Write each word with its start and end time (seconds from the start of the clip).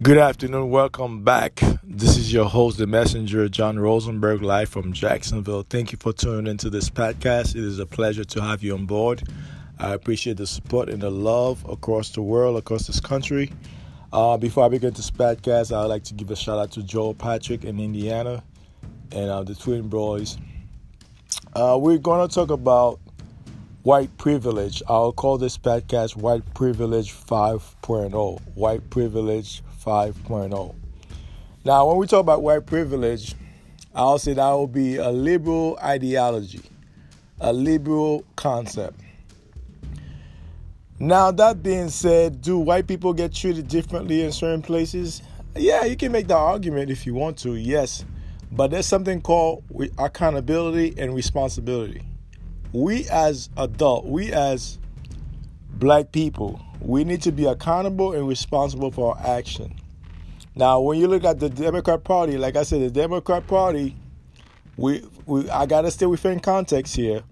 Good 0.00 0.18
afternoon. 0.18 0.70
Welcome 0.70 1.24
back. 1.24 1.60
This 1.82 2.16
is 2.16 2.32
your 2.32 2.44
host, 2.44 2.78
the 2.78 2.86
messenger, 2.86 3.48
John 3.48 3.80
Rosenberg, 3.80 4.42
live 4.42 4.68
from 4.68 4.92
Jacksonville. 4.92 5.64
Thank 5.68 5.90
you 5.90 5.98
for 6.00 6.12
tuning 6.12 6.46
into 6.46 6.70
this 6.70 6.88
podcast. 6.88 7.56
It 7.56 7.64
is 7.64 7.80
a 7.80 7.86
pleasure 7.86 8.22
to 8.22 8.40
have 8.40 8.62
you 8.62 8.74
on 8.74 8.86
board. 8.86 9.24
I 9.76 9.94
appreciate 9.94 10.36
the 10.36 10.46
support 10.46 10.88
and 10.88 11.02
the 11.02 11.10
love 11.10 11.68
across 11.68 12.10
the 12.10 12.22
world, 12.22 12.56
across 12.56 12.86
this 12.86 13.00
country. 13.00 13.50
Uh, 14.12 14.36
before 14.36 14.64
I 14.66 14.68
begin 14.68 14.94
this 14.94 15.10
podcast, 15.10 15.76
I 15.76 15.80
would 15.80 15.88
like 15.88 16.04
to 16.04 16.14
give 16.14 16.30
a 16.30 16.36
shout 16.36 16.60
out 16.60 16.70
to 16.72 16.84
Joel 16.84 17.14
Patrick 17.14 17.64
in 17.64 17.80
Indiana 17.80 18.44
and 19.10 19.28
uh, 19.28 19.42
the 19.42 19.56
Twin 19.56 19.88
Boys. 19.88 20.38
Uh, 21.56 21.76
we're 21.76 21.98
going 21.98 22.26
to 22.26 22.32
talk 22.32 22.50
about 22.50 23.00
white 23.82 24.16
privilege. 24.16 24.80
I'll 24.86 25.12
call 25.12 25.38
this 25.38 25.58
podcast 25.58 26.14
White 26.14 26.54
Privilege 26.54 27.12
5.0. 27.12 28.40
White 28.54 28.90
Privilege 28.90 29.64
5.0. 29.88 30.74
Now, 31.64 31.88
when 31.88 31.96
we 31.96 32.06
talk 32.06 32.20
about 32.20 32.42
white 32.42 32.66
privilege, 32.66 33.34
I'll 33.94 34.18
say 34.18 34.34
that 34.34 34.50
will 34.50 34.66
be 34.66 34.96
a 34.96 35.08
liberal 35.08 35.78
ideology, 35.82 36.60
a 37.40 37.54
liberal 37.54 38.22
concept. 38.36 39.00
Now, 40.98 41.30
that 41.30 41.62
being 41.62 41.88
said, 41.88 42.42
do 42.42 42.58
white 42.58 42.86
people 42.86 43.14
get 43.14 43.32
treated 43.32 43.68
differently 43.68 44.22
in 44.22 44.30
certain 44.30 44.60
places? 44.60 45.22
Yeah, 45.56 45.86
you 45.86 45.96
can 45.96 46.12
make 46.12 46.28
that 46.28 46.36
argument 46.36 46.90
if 46.90 47.06
you 47.06 47.14
want 47.14 47.38
to, 47.38 47.54
yes. 47.54 48.04
But 48.52 48.70
there's 48.70 48.86
something 48.86 49.22
called 49.22 49.64
accountability 49.96 50.96
and 50.98 51.14
responsibility. 51.14 52.02
We 52.74 53.08
as 53.08 53.48
adult, 53.56 54.04
we 54.04 54.32
as 54.34 54.78
black 55.70 56.12
people, 56.12 56.60
we 56.80 57.04
need 57.04 57.22
to 57.22 57.32
be 57.32 57.46
accountable 57.46 58.12
and 58.12 58.28
responsible 58.28 58.90
for 58.90 59.16
our 59.16 59.38
action. 59.38 59.74
Now, 60.54 60.80
when 60.80 60.98
you 60.98 61.08
look 61.08 61.24
at 61.24 61.38
the 61.38 61.48
Democrat 61.48 62.04
Party, 62.04 62.36
like 62.36 62.56
I 62.56 62.62
said, 62.62 62.80
the 62.80 62.90
Democrat 62.90 63.46
Party, 63.46 63.94
we, 64.76 65.04
we 65.26 65.48
I 65.50 65.66
gotta 65.66 65.90
stay 65.90 66.06
within 66.06 66.40
context 66.40 66.96
here. 66.96 67.22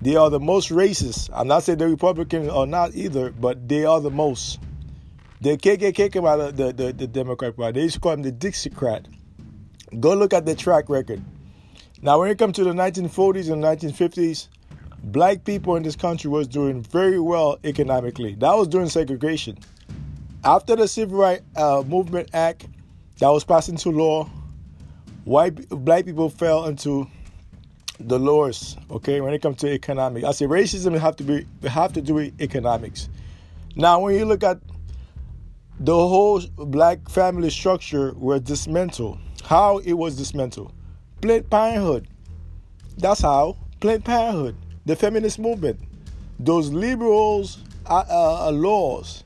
They 0.00 0.16
are 0.16 0.28
the 0.28 0.40
most 0.40 0.70
racist. 0.70 1.30
I'm 1.32 1.48
not 1.48 1.62
saying 1.62 1.78
the 1.78 1.88
Republicans 1.88 2.48
are 2.48 2.66
not 2.66 2.94
either, 2.94 3.30
but 3.30 3.68
they 3.68 3.84
are 3.84 4.00
the 4.00 4.10
most. 4.10 4.60
The 5.40 5.56
KKK 5.56 6.12
came 6.12 6.26
out 6.26 6.40
of 6.40 6.56
the, 6.56 6.72
the, 6.72 6.92
the 6.92 7.06
Democrat 7.06 7.56
Party. 7.56 7.80
They 7.80 7.84
used 7.84 7.94
to 7.94 8.00
call 8.00 8.12
them 8.12 8.22
the 8.22 8.32
Dixiecrat. 8.32 9.06
Go 10.00 10.14
look 10.14 10.32
at 10.32 10.46
their 10.46 10.54
track 10.54 10.88
record. 10.88 11.22
Now, 12.02 12.20
when 12.20 12.30
it 12.30 12.38
comes 12.38 12.56
to 12.56 12.64
the 12.64 12.72
1940s 12.72 13.50
and 13.50 13.62
1950s, 13.62 14.48
black 15.04 15.44
people 15.44 15.76
in 15.76 15.82
this 15.82 15.96
country 15.96 16.30
was 16.30 16.48
doing 16.48 16.82
very 16.82 17.20
well 17.20 17.58
economically. 17.64 18.34
That 18.36 18.54
was 18.54 18.68
during 18.68 18.88
segregation. 18.88 19.58
After 20.44 20.76
the 20.76 20.88
Civil 20.88 21.18
Rights 21.18 21.42
uh, 21.56 21.82
Movement 21.86 22.30
Act 22.32 22.66
that 23.18 23.28
was 23.28 23.44
passed 23.44 23.68
into 23.68 23.90
law, 23.90 24.28
white 25.24 25.68
black 25.68 26.04
people 26.04 26.28
fell 26.28 26.66
into 26.66 27.06
the 28.00 28.18
lowest. 28.18 28.78
Okay, 28.90 29.20
when 29.20 29.32
it 29.32 29.42
comes 29.42 29.58
to 29.58 29.72
economics, 29.72 30.26
I 30.26 30.32
say 30.32 30.46
racism 30.46 30.98
have 30.98 31.16
to 31.16 31.24
be 31.24 31.46
have 31.68 31.92
to 31.94 32.02
do 32.02 32.14
with 32.14 32.40
economics. 32.40 33.08
Now, 33.76 34.00
when 34.00 34.14
you 34.14 34.24
look 34.24 34.42
at 34.42 34.58
the 35.80 35.94
whole 35.94 36.40
black 36.56 37.08
family 37.08 37.50
structure 37.50 38.12
was 38.14 38.42
dismantled. 38.42 39.18
How 39.42 39.78
it 39.78 39.94
was 39.94 40.16
dismantled? 40.16 40.72
Planned 41.20 41.50
Parenthood. 41.50 42.08
That's 42.96 43.20
how 43.20 43.56
Planned 43.80 44.04
Parenthood 44.04 44.56
the 44.86 44.96
feminist 44.96 45.38
movement, 45.38 45.80
those 46.38 46.70
liberals' 46.70 47.58
uh, 47.86 48.04
uh, 48.08 48.50
laws, 48.50 49.24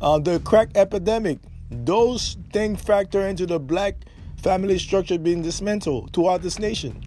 uh, 0.00 0.18
the 0.18 0.38
crack 0.40 0.70
epidemic, 0.74 1.38
those 1.70 2.36
things 2.52 2.80
factor 2.82 3.26
into 3.26 3.46
the 3.46 3.58
black 3.58 3.96
family 4.42 4.78
structure 4.78 5.18
being 5.18 5.42
dismantled 5.42 6.12
throughout 6.12 6.42
this 6.42 6.58
nation. 6.58 7.02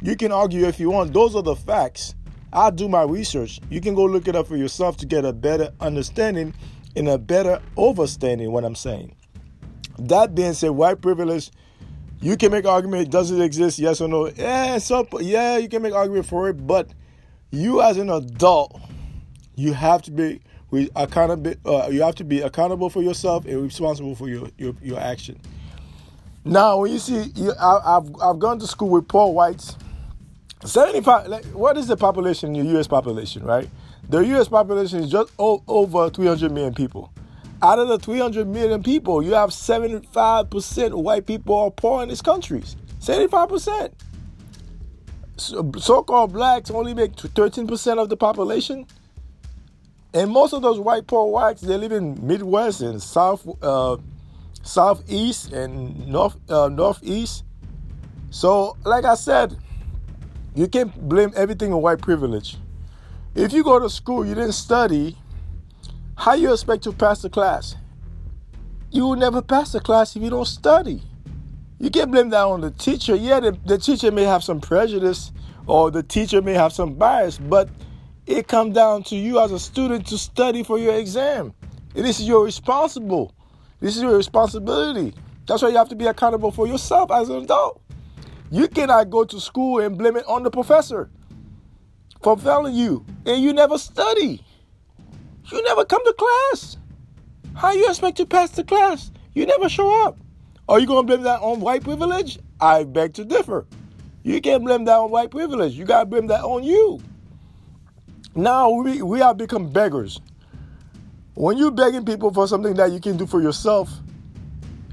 You 0.00 0.16
can 0.16 0.32
argue 0.32 0.66
if 0.66 0.80
you 0.80 0.90
want, 0.90 1.12
those 1.12 1.36
are 1.36 1.42
the 1.42 1.54
facts. 1.54 2.14
I 2.52 2.70
do 2.70 2.88
my 2.88 3.02
research. 3.02 3.60
You 3.70 3.80
can 3.80 3.94
go 3.94 4.04
look 4.04 4.28
it 4.28 4.34
up 4.34 4.48
for 4.48 4.56
yourself 4.56 4.96
to 4.98 5.06
get 5.06 5.24
a 5.24 5.32
better 5.32 5.72
understanding 5.80 6.54
and 6.96 7.08
a 7.08 7.18
better 7.18 7.62
overstanding 7.76 8.50
what 8.50 8.64
I'm 8.64 8.74
saying. 8.74 9.14
That 9.98 10.34
being 10.34 10.52
said, 10.54 10.70
white 10.70 11.00
privilege 11.00 11.50
you 12.22 12.36
can 12.36 12.52
make 12.52 12.64
argument 12.64 13.10
does 13.10 13.30
it 13.32 13.40
exist 13.42 13.78
yes 13.80 14.00
or 14.00 14.08
no 14.08 14.28
yeah 14.36 14.78
so 14.78 15.06
yeah 15.20 15.58
you 15.58 15.68
can 15.68 15.82
make 15.82 15.92
argument 15.92 16.24
for 16.24 16.48
it 16.48 16.66
but 16.66 16.88
you 17.52 17.82
as 17.82 17.98
an 17.98 18.10
adult, 18.10 18.80
you 19.54 19.72
have 19.74 20.02
to 20.02 20.10
be 20.10 20.40
accountable. 20.96 21.54
Uh, 21.64 21.88
you 21.90 22.02
have 22.02 22.16
to 22.16 22.24
be 22.24 22.40
accountable 22.40 22.90
for 22.90 23.02
yourself 23.02 23.44
and 23.44 23.62
responsible 23.62 24.16
for 24.16 24.28
your 24.28 24.48
your, 24.58 24.74
your 24.82 24.98
action. 24.98 25.40
Now, 26.44 26.78
when 26.78 26.90
you 26.90 26.98
see, 26.98 27.30
you, 27.36 27.52
I, 27.60 27.94
have 27.94 28.10
I've 28.20 28.38
gone 28.40 28.58
to 28.58 28.66
school 28.66 28.88
with 28.88 29.06
poor 29.06 29.32
whites. 29.32 29.76
Seventy-five. 30.64 31.28
Like, 31.28 31.44
what 31.46 31.76
is 31.76 31.86
the 31.86 31.96
population 31.96 32.54
the 32.54 32.64
U.S. 32.72 32.88
population? 32.88 33.44
Right, 33.44 33.68
the 34.08 34.20
U.S. 34.20 34.48
population 34.48 35.00
is 35.00 35.10
just 35.10 35.32
o- 35.38 35.62
over 35.68 36.08
three 36.10 36.26
hundred 36.26 36.52
million 36.52 36.74
people. 36.74 37.12
Out 37.64 37.78
of 37.78 37.86
the 37.86 37.96
300 37.96 38.48
million 38.48 38.82
people, 38.82 39.22
you 39.22 39.34
have 39.34 39.50
75% 39.50 40.94
white 40.94 41.26
people 41.26 41.56
are 41.56 41.70
poor 41.70 42.02
in 42.02 42.08
these 42.08 42.20
countries. 42.20 42.74
75% 45.36 45.80
so-called 45.80 46.32
blacks 46.32 46.70
only 46.70 46.94
make 46.94 47.12
13% 47.12 47.98
of 47.98 48.08
the 48.08 48.16
population. 48.16 48.86
And 50.14 50.30
most 50.30 50.52
of 50.52 50.62
those 50.62 50.78
white 50.78 51.06
poor 51.06 51.30
whites 51.30 51.62
they 51.62 51.76
live 51.76 51.92
in 51.92 52.26
midwest 52.26 52.82
and 52.82 53.02
south 53.02 53.48
uh, 53.62 53.96
southeast 54.62 55.52
and 55.52 56.06
north 56.06 56.36
uh, 56.50 56.68
northeast. 56.68 57.44
So 58.30 58.76
like 58.84 59.04
i 59.04 59.14
said 59.14 59.56
you 60.54 60.68
can't 60.68 61.08
blame 61.08 61.32
everything 61.34 61.72
on 61.72 61.80
white 61.80 62.02
privilege. 62.02 62.58
If 63.34 63.54
you 63.54 63.64
go 63.64 63.78
to 63.78 63.88
school 63.88 64.26
you 64.26 64.34
didn't 64.34 64.52
study 64.52 65.16
how 66.14 66.34
you 66.34 66.52
expect 66.52 66.84
to 66.84 66.92
pass 66.92 67.22
the 67.22 67.30
class? 67.30 67.76
You 68.90 69.06
will 69.06 69.16
never 69.16 69.40
pass 69.40 69.72
the 69.72 69.80
class 69.80 70.14
if 70.14 70.22
you 70.22 70.28
don't 70.28 70.46
study 70.46 71.02
you 71.82 71.90
can't 71.90 72.12
blame 72.12 72.30
that 72.30 72.44
on 72.44 72.60
the 72.60 72.70
teacher. 72.70 73.16
Yeah, 73.16 73.40
the, 73.40 73.58
the 73.66 73.76
teacher 73.76 74.12
may 74.12 74.22
have 74.22 74.44
some 74.44 74.60
prejudice 74.60 75.32
or 75.66 75.90
the 75.90 76.04
teacher 76.04 76.40
may 76.40 76.52
have 76.52 76.72
some 76.72 76.94
bias, 76.94 77.38
but 77.38 77.68
it 78.24 78.46
comes 78.46 78.72
down 78.72 79.02
to 79.02 79.16
you 79.16 79.40
as 79.40 79.50
a 79.50 79.58
student 79.58 80.06
to 80.06 80.16
study 80.16 80.62
for 80.62 80.78
your 80.78 80.94
exam. 80.94 81.52
This 81.92 82.20
is 82.20 82.28
your 82.28 82.44
responsible. 82.44 83.34
This 83.80 83.96
is 83.96 84.02
your 84.02 84.16
responsibility. 84.16 85.12
That's 85.48 85.60
why 85.60 85.70
you 85.70 85.76
have 85.76 85.88
to 85.88 85.96
be 85.96 86.06
accountable 86.06 86.52
for 86.52 86.68
yourself 86.68 87.10
as 87.10 87.28
an 87.30 87.42
adult. 87.42 87.82
You 88.52 88.68
cannot 88.68 89.10
go 89.10 89.24
to 89.24 89.40
school 89.40 89.80
and 89.80 89.98
blame 89.98 90.16
it 90.16 90.24
on 90.28 90.44
the 90.44 90.52
professor 90.52 91.10
for 92.22 92.38
failing 92.38 92.76
you, 92.76 93.04
and 93.26 93.42
you 93.42 93.52
never 93.52 93.76
study. 93.76 94.44
You 95.50 95.64
never 95.64 95.84
come 95.84 96.04
to 96.04 96.14
class. 96.16 96.76
How 97.56 97.72
you 97.72 97.88
expect 97.88 98.18
to 98.18 98.26
pass 98.26 98.50
the 98.50 98.62
class? 98.62 99.10
You 99.34 99.46
never 99.46 99.68
show 99.68 100.06
up. 100.06 100.21
Are 100.68 100.78
you 100.78 100.86
going 100.86 101.06
to 101.06 101.06
blame 101.06 101.24
that 101.24 101.40
on 101.40 101.60
white 101.60 101.82
privilege? 101.82 102.38
I 102.60 102.84
beg 102.84 103.14
to 103.14 103.24
differ. 103.24 103.66
You 104.22 104.40
can't 104.40 104.64
blame 104.64 104.84
that 104.84 104.96
on 104.96 105.10
white 105.10 105.30
privilege. 105.30 105.74
You 105.74 105.84
got 105.84 106.00
to 106.00 106.06
blame 106.06 106.28
that 106.28 106.44
on 106.44 106.62
you. 106.62 107.00
Now 108.34 108.70
we, 108.70 109.02
we 109.02 109.18
have 109.18 109.36
become 109.36 109.70
beggars. 109.70 110.20
When 111.34 111.58
you're 111.58 111.70
begging 111.70 112.04
people 112.04 112.32
for 112.32 112.46
something 112.46 112.74
that 112.74 112.92
you 112.92 113.00
can 113.00 113.16
do 113.16 113.26
for 113.26 113.42
yourself, 113.42 113.90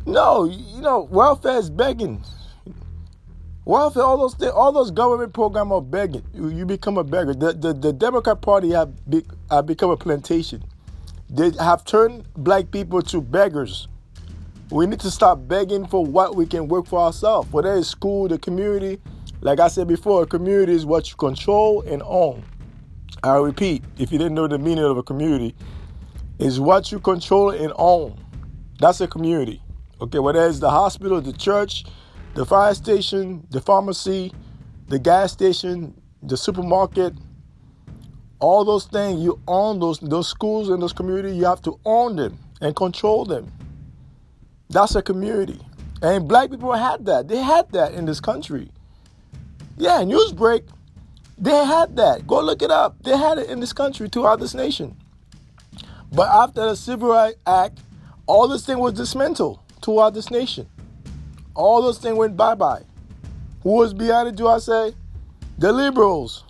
no, 0.06 0.46
you 0.46 0.82
know, 0.82 1.02
welfare 1.12 1.58
is 1.58 1.70
begging. 1.70 2.24
Welfare, 3.66 4.02
all 4.02 4.18
those 4.18 4.34
things, 4.34 4.52
all 4.52 4.72
those 4.72 4.90
government 4.90 5.34
programs 5.34 5.72
are 5.72 5.82
begging. 5.82 6.24
You, 6.34 6.66
become 6.66 6.98
a 6.98 7.04
beggar. 7.04 7.36
The, 7.36 7.54
the, 7.54 7.74
the 7.74 7.94
Democrat 7.94 8.42
Party 8.42 8.72
have, 8.72 8.90
be, 9.08 9.24
have 9.52 9.68
become 9.68 9.92
a 9.92 9.98
plantation. 9.98 10.64
They 11.30 11.52
have 11.60 11.86
turned 11.86 12.26
black 12.34 12.72
people 12.72 13.04
to 13.04 13.22
beggars. 13.22 13.88
We 14.72 14.86
need 14.86 15.00
to 15.00 15.10
stop 15.10 15.48
begging 15.48 15.88
for 15.88 16.06
what 16.06 16.36
we 16.36 16.46
can 16.46 16.68
work 16.68 16.86
for 16.86 17.00
ourselves, 17.00 17.52
whether 17.52 17.74
it's 17.74 17.88
school, 17.88 18.28
the 18.28 18.38
community. 18.38 19.02
Like 19.42 19.60
I 19.60 19.68
said 19.68 19.88
before, 19.88 20.22
a 20.24 20.28
community 20.28 20.74
is 20.74 20.86
what 20.86 21.10
you 21.10 21.16
control 21.16 21.82
and 21.82 22.04
own. 22.06 22.44
I 23.24 23.38
repeat, 23.38 23.84
if 23.98 24.12
you 24.12 24.20
didn't 24.20 24.36
know 24.36 24.48
the 24.48 24.60
meaning 24.60 24.84
of 24.84 24.96
a 24.96 25.02
community, 25.02 25.56
is 26.38 26.60
what 26.60 26.92
you 26.92 27.00
control 27.00 27.50
and 27.50 27.74
own. 27.78 28.16
That's 28.80 29.02
a 29.02 29.08
community. 29.08 29.62
Okay, 30.02 30.20
whether 30.20 30.46
it's 30.48 30.60
the 30.60 30.70
hospital, 30.70 31.20
the 31.20 31.34
church, 31.34 31.86
the 32.36 32.46
fire 32.46 32.74
station, 32.76 33.48
the 33.50 33.62
pharmacy, 33.62 34.32
the 34.88 35.00
gas 35.00 35.32
station, 35.32 36.00
the 36.22 36.38
supermarket, 36.38 37.14
all 38.40 38.64
those 38.64 38.86
things, 38.86 39.20
you 39.20 39.42
own 39.48 39.80
those 39.80 40.00
those 40.00 40.28
schools 40.28 40.70
and 40.70 40.82
those 40.82 40.94
communities, 40.94 41.36
you 41.36 41.46
have 41.46 41.62
to 41.64 41.80
own 41.86 42.16
them 42.16 42.38
and 42.62 42.76
control 42.76 43.26
them. 43.26 43.52
That's 44.70 44.94
a 44.96 45.02
community. 45.02 45.60
And 46.02 46.28
black 46.28 46.52
people 46.52 46.72
had 46.74 47.06
that. 47.08 47.28
They 47.28 47.42
had 47.42 47.72
that 47.72 47.94
in 47.94 48.06
this 48.06 48.20
country. 48.20 48.70
Yeah, 49.78 50.04
Newsbreak, 50.04 50.64
they 51.38 51.66
had 51.66 51.96
that. 51.96 52.28
Go 52.28 52.42
look 52.42 52.62
it 52.62 52.70
up. 52.70 53.02
They 53.02 53.18
had 53.18 53.40
it 53.40 53.50
in 53.50 53.60
this 53.60 53.74
country 53.74 54.10
throughout 54.10 54.40
this 54.40 54.54
nation. 54.54 54.96
But 56.12 56.30
after 56.30 56.62
the 56.62 56.76
Civil 56.76 57.10
Rights 57.10 57.38
Act, 57.48 57.80
all 58.28 58.48
this 58.48 58.66
thing 58.66 58.78
was 58.78 58.94
dismantled 58.94 59.60
throughout 59.82 60.14
this 60.14 60.30
nation. 60.30 60.68
All 61.56 61.82
those 61.82 61.98
things 61.98 62.16
went 62.16 62.38
bye 62.38 62.56
bye. 62.56 62.84
Who 63.64 63.72
was 63.72 63.94
behind 63.94 64.28
it, 64.30 64.36
do 64.36 64.48
I 64.48 64.60
say? 64.60 64.94
The 65.58 65.74
liberals. 65.74 66.44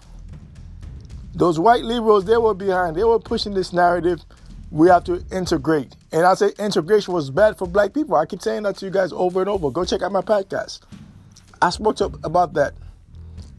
Those 1.34 1.58
white 1.58 1.84
liberals, 1.84 2.26
they 2.26 2.38
were 2.38 2.54
behind. 2.54 2.98
They 2.98 3.04
were 3.04 3.20
pushing 3.20 3.54
this 3.54 3.72
narrative. 3.72 4.26
We 4.72 4.90
have 4.90 5.06
to 5.06 5.24
integrate. 5.32 5.96
And 6.12 6.26
I 6.26 6.34
say 6.34 6.52
integration 6.58 7.14
was 7.14 7.30
bad 7.30 7.58
for 7.58 7.68
black 7.68 7.94
people. 7.94 8.16
I 8.16 8.26
keep 8.26 8.42
saying 8.42 8.64
that 8.64 8.78
to 8.78 8.86
you 8.86 8.92
guys 8.92 9.12
over 9.14 9.42
and 9.42 9.50
over. 9.50 9.70
Go 9.70 9.86
check 9.86 10.02
out 10.02 10.12
my 10.12 10.22
podcast. 10.22 10.80
I 11.62 11.70
spoke 11.70 11.98
to, 11.98 12.06
about 12.24 12.54
that. 12.54 12.74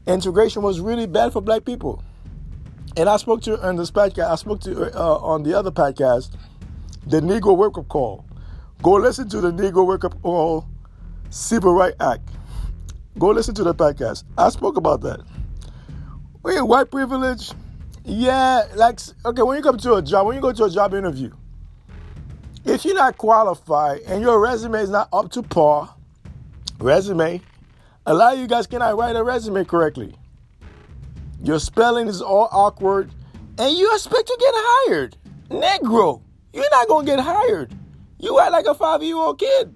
Integration 0.07 0.61
was 0.61 0.79
really 0.79 1.05
bad 1.05 1.31
for 1.31 1.41
black 1.41 1.63
people. 1.63 2.03
And 2.97 3.07
I 3.07 3.15
spoke 3.17 3.41
to 3.43 3.61
on 3.65 3.77
this 3.77 3.89
podcast, 3.89 4.29
I 4.29 4.35
spoke 4.35 4.59
to 4.61 4.93
uh, 4.99 5.15
on 5.17 5.43
the 5.43 5.57
other 5.57 5.71
podcast, 5.71 6.35
the 7.07 7.21
Negro 7.21 7.55
Wake 7.55 7.77
Up 7.77 7.87
Call. 7.87 8.25
Go 8.83 8.93
listen 8.93 9.29
to 9.29 9.39
the 9.39 9.51
Negro 9.51 9.85
Wake 9.87 10.03
Up 10.03 10.21
Call 10.21 10.67
Civil 11.29 11.73
Right 11.73 11.93
Act. 12.01 12.27
Go 13.17 13.27
listen 13.29 13.55
to 13.55 13.63
the 13.63 13.73
podcast. 13.73 14.25
I 14.37 14.49
spoke 14.49 14.75
about 14.75 15.01
that. 15.01 15.21
Wait, 16.43 16.61
white 16.61 16.91
privilege? 16.91 17.51
Yeah, 18.03 18.63
like 18.75 18.99
okay, 19.25 19.41
when 19.43 19.57
you 19.57 19.63
come 19.63 19.77
to 19.77 19.93
a 19.93 20.01
job, 20.01 20.25
when 20.27 20.35
you 20.35 20.41
go 20.41 20.51
to 20.51 20.63
a 20.65 20.69
job 20.69 20.93
interview, 20.93 21.31
if 22.65 22.85
you're 22.85 22.95
not 22.95 23.17
qualified 23.17 24.01
and 24.01 24.21
your 24.21 24.39
resume 24.39 24.79
is 24.79 24.89
not 24.89 25.09
up 25.11 25.31
to 25.31 25.43
par, 25.43 25.93
resume, 26.79 27.41
a 28.05 28.13
lot 28.13 28.33
of 28.33 28.39
you 28.39 28.47
guys 28.47 28.67
cannot 28.67 28.97
write 28.97 29.15
a 29.15 29.23
resume 29.23 29.63
correctly. 29.65 30.15
Your 31.43 31.59
spelling 31.59 32.07
is 32.07 32.21
all 32.21 32.47
awkward, 32.51 33.11
and 33.57 33.75
you 33.75 33.93
expect 33.95 34.27
to 34.27 34.37
get 34.39 34.53
hired. 34.55 35.17
Negro, 35.49 36.21
you're 36.53 36.69
not 36.71 36.87
gonna 36.87 37.05
get 37.05 37.19
hired. 37.19 37.73
You 38.19 38.39
act 38.39 38.51
like 38.51 38.65
a 38.65 38.75
five-year-old 38.75 39.39
kid. 39.39 39.75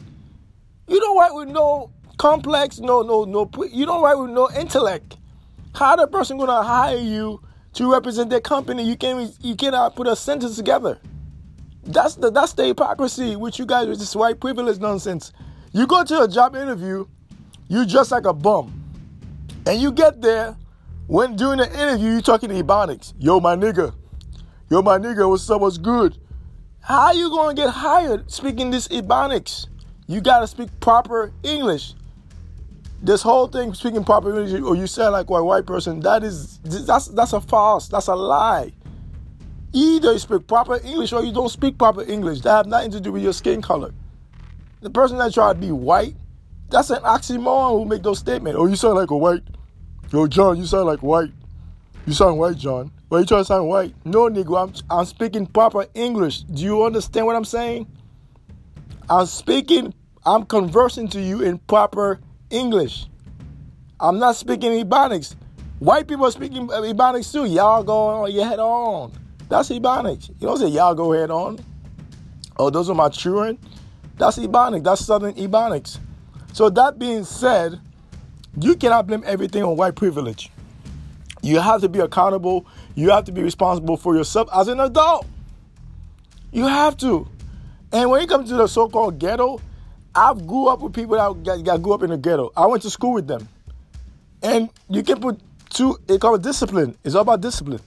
You 0.88 1.00
don't 1.00 1.18
write 1.18 1.34
with 1.34 1.50
no 1.50 1.92
complex, 2.18 2.80
no, 2.80 3.02
no, 3.02 3.26
no. 3.26 3.50
You 3.72 3.86
don't 3.86 4.04
write 4.04 4.16
with 4.16 4.30
no 4.30 4.50
intellect. 4.52 5.18
How 5.74 5.96
the 5.96 6.08
person 6.08 6.38
gonna 6.38 6.64
hire 6.64 6.98
you 6.98 7.42
to 7.74 7.92
represent 7.92 8.30
their 8.30 8.42
company? 8.42 8.84
You 8.84 8.96
can't, 8.96 9.36
you 9.42 9.56
cannot 9.56 9.96
put 9.96 10.08
a 10.08 10.16
sentence 10.16 10.56
together. 10.56 11.00
That's 11.86 12.16
the 12.16 12.32
that's 12.32 12.54
the 12.54 12.66
hypocrisy 12.66 13.36
which 13.36 13.60
you 13.60 13.66
guys 13.66 13.88
with 13.88 14.00
this 14.00 14.16
white 14.16 14.40
privilege 14.40 14.80
nonsense. 14.80 15.32
You 15.72 15.86
go 15.86 16.04
to 16.04 16.24
a 16.24 16.28
job 16.28 16.56
interview, 16.56 17.06
you 17.68 17.86
just 17.86 18.12
like 18.12 18.26
a 18.26 18.34
bum, 18.34 18.74
and 19.68 19.80
you 19.80 19.92
get 19.92 20.22
there 20.22 20.58
when 21.08 21.36
during 21.36 21.60
the 21.60 21.72
interview, 21.72 22.14
you 22.14 22.22
talking 22.22 22.50
to 22.50 22.56
Ebonics. 22.56 23.14
Yo, 23.20 23.40
my 23.40 23.56
nigga. 23.56 23.94
Yo, 24.70 24.82
my 24.82 24.98
nigga, 24.98 25.30
what's 25.30 25.48
up? 25.52 25.62
What's 25.62 25.78
good? 25.78 26.18
How 26.80 27.12
you 27.12 27.30
gonna 27.30 27.54
get 27.54 27.70
hired 27.70 28.32
speaking 28.32 28.72
this 28.72 28.88
Ebonics? 28.88 29.68
You 30.08 30.22
gotta 30.22 30.48
speak 30.48 30.70
proper 30.80 31.32
English. 31.44 31.94
This 33.04 33.22
whole 33.22 33.48
thing, 33.48 33.76
speaking 33.76 34.04
proper 34.04 34.30
English, 34.30 34.60
or 34.62 34.76
you 34.76 34.88
sound 34.88 35.14
like 35.14 35.30
a 35.30 35.44
white 35.44 35.68
person, 35.68 36.00
that 36.00 36.24
is 36.24 36.58
that's 36.64 37.08
that's 37.10 37.34
a 37.34 37.42
false, 37.42 37.88
that's 37.88 38.08
a 38.08 38.16
lie. 38.16 38.74
Either 39.75 40.13
you 40.13 40.19
speak 40.19 40.48
proper 40.48 40.80
English 40.83 41.12
or 41.13 41.24
you 41.24 41.33
don't 41.33 41.50
speak 41.50 41.77
proper 41.77 42.01
English. 42.04 42.42
That 42.42 42.56
have 42.56 42.66
nothing 42.66 42.92
to 42.92 43.01
do 43.01 43.12
with 43.12 43.22
your 43.22 43.33
skin 43.33 43.62
color. 43.62 43.94
The 44.81 44.89
person 44.89 45.18
that 45.18 45.33
try 45.33 45.54
to 45.54 45.60
be 45.60 45.72
white, 45.72 46.16
that's 46.69 46.89
an 46.89 47.01
oxymoron 47.04 47.72
who 47.77 47.86
make 47.86 48.01
those 48.01 48.19
statements. 48.19 48.57
Oh, 48.57 48.68
you 48.68 48.75
sound 48.75 48.95
like 48.95 49.12
a 49.12 49.18
white 49.18 49.44
Yo, 50.12 50.27
John, 50.27 50.56
you 50.56 50.66
sound 50.66 50.86
like 50.86 51.01
white. 51.01 51.31
You 52.06 52.13
sound 52.13 52.38
white, 52.38 52.57
John. 52.57 52.92
Why 53.10 53.19
you 53.19 53.25
trying 53.25 53.42
to 53.42 53.45
sound 53.45 53.68
white? 53.68 53.94
No, 54.06 54.30
nigga, 54.30 54.63
I'm, 54.63 54.74
I'm 54.89 55.06
speaking 55.06 55.48
proper 55.48 55.88
English. 55.95 56.44
Do 56.44 56.62
you 56.62 56.86
understand 56.86 57.25
what 57.25 57.36
I'm 57.36 57.44
saying? 57.44 57.88
I'm 59.10 59.25
speaking, 59.25 59.94
I'm 60.24 60.45
conversing 60.45 61.07
to 61.10 61.22
you 61.22 61.42
in 61.42 61.57
proper 61.57 62.19
English. 62.51 63.07
I'm 64.00 64.19
not 64.19 64.36
speaking 64.36 64.72
Ebonics. 64.72 65.36
White 65.80 66.07
people 66.07 66.25
are 66.27 66.31
speaking 66.31 66.68
Ebonics 66.68 67.31
too. 67.31 67.45
Y'all 67.45 67.83
going 67.83 68.18
on 68.18 68.31
your 68.31 68.45
head 68.45 68.60
on. 68.60 69.12
That's 69.50 69.69
Ebonics. 69.69 70.30
You 70.30 70.47
don't 70.47 70.57
say 70.57 70.68
y'all 70.68 70.95
go 70.95 71.12
head 71.12 71.31
on. 71.31 71.59
Oh, 72.57 72.69
those 72.69 72.89
are 72.89 72.95
my 72.95 73.09
children. 73.09 73.57
That's 74.18 74.38
Ebonics. 74.38 74.83
That's 74.83 75.06
Southern 75.06 75.33
Ebonics. 75.33 76.00
So 76.53 76.69
that 76.69 76.97
being 76.97 77.24
said, 77.24 77.80
you 78.59 78.75
cannot 78.75 79.07
blame 79.07 79.24
everything 79.25 79.63
on 79.63 79.75
white 79.75 79.95
privilege. 79.95 80.50
You 81.42 81.59
have 81.59 81.81
to 81.81 81.89
be 81.89 82.00
accountable. 82.00 82.65
You 82.95 83.12
have 83.12 83.25
to 83.25 83.31
be 83.31 83.44
responsible 83.44 83.97
for 83.97 84.15
yourself 84.15 84.50
as 84.56 84.68
an 84.68 84.80
adult. 84.80 85.27
You 86.51 86.65
have 86.65 86.98
to. 86.98 87.27
And 87.91 88.09
when 88.09 88.21
it 88.21 88.30
comes 88.30 88.50
to 88.50 88.56
the 88.56 88.68
so-called 88.68 89.19
ghetto, 89.19 89.62
I 90.15 90.33
grew 90.33 90.68
up 90.68 90.80
with 90.80 90.94
people 90.94 91.18
that 91.18 91.63
got, 91.63 91.81
grew 91.81 91.94
up 91.94 92.03
in 92.03 92.09
the 92.09 92.18
ghetto. 92.18 92.51
I 92.56 92.65
went 92.65 92.81
to 92.83 92.89
school 92.89 93.13
with 93.13 93.27
them. 93.27 93.48
And 94.41 94.69
you 94.89 95.03
can 95.03 95.19
put 95.19 95.39
two, 95.69 95.98
it 96.07 96.21
called 96.21 96.41
discipline. 96.41 96.98
It's 97.03 97.15
all 97.15 97.21
about 97.21 97.41
discipline. 97.41 97.81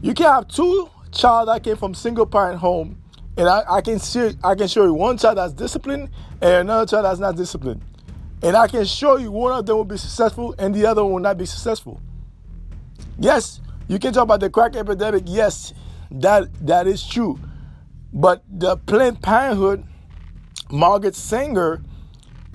You 0.00 0.14
can't 0.14 0.32
have 0.32 0.48
two 0.48 0.88
child 1.14 1.48
that 1.48 1.62
came 1.62 1.76
from 1.76 1.94
single 1.94 2.26
parent 2.26 2.58
home, 2.58 2.98
and 3.36 3.48
I, 3.48 3.62
I 3.68 3.80
can 3.80 3.98
see 3.98 4.32
I 4.42 4.54
can 4.54 4.68
show 4.68 4.84
you 4.84 4.94
one 4.94 5.18
child 5.18 5.38
that's 5.38 5.52
disciplined 5.52 6.10
and 6.40 6.52
another 6.52 6.86
child 6.86 7.04
that's 7.04 7.20
not 7.20 7.36
disciplined. 7.36 7.82
And 8.42 8.56
I 8.56 8.68
can 8.68 8.84
show 8.84 9.16
you 9.16 9.30
one 9.30 9.58
of 9.58 9.64
them 9.64 9.76
will 9.76 9.84
be 9.84 9.96
successful 9.96 10.54
and 10.58 10.74
the 10.74 10.86
other 10.86 11.02
one 11.02 11.14
will 11.14 11.20
not 11.20 11.38
be 11.38 11.46
successful. 11.46 12.00
Yes, 13.18 13.60
you 13.88 13.98
can 13.98 14.12
talk 14.12 14.24
about 14.24 14.40
the 14.40 14.50
crack 14.50 14.76
epidemic. 14.76 15.24
Yes, 15.26 15.72
that 16.10 16.48
that 16.66 16.86
is 16.86 17.06
true. 17.06 17.38
But 18.12 18.44
the 18.48 18.76
Planned 18.76 19.22
Parenthood, 19.22 19.84
Margaret 20.70 21.16
Sanger, 21.16 21.82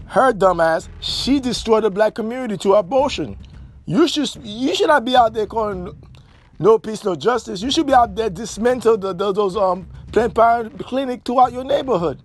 her 0.08 0.32
dumbass, 0.32 0.88
she 1.00 1.40
destroyed 1.40 1.84
the 1.84 1.92
black 1.92 2.16
community 2.16 2.58
to 2.58 2.76
abortion. 2.76 3.38
You 3.86 4.08
should 4.08 4.30
you 4.44 4.76
should 4.76 4.88
not 4.88 5.04
be 5.04 5.16
out 5.16 5.34
there 5.34 5.48
calling 5.48 5.98
no 6.60 6.78
peace, 6.78 7.04
no 7.04 7.16
justice. 7.16 7.62
You 7.62 7.72
should 7.72 7.88
be 7.88 7.94
out 7.94 8.16
there 8.16 8.30
dismantle 8.30 8.98
the, 8.98 9.14
the, 9.14 9.32
those 9.32 9.56
um 9.56 9.88
Planned 10.12 10.36
Parenthood 10.36 10.86
clinic 10.86 11.22
throughout 11.24 11.54
your 11.54 11.64
neighborhood. 11.64 12.22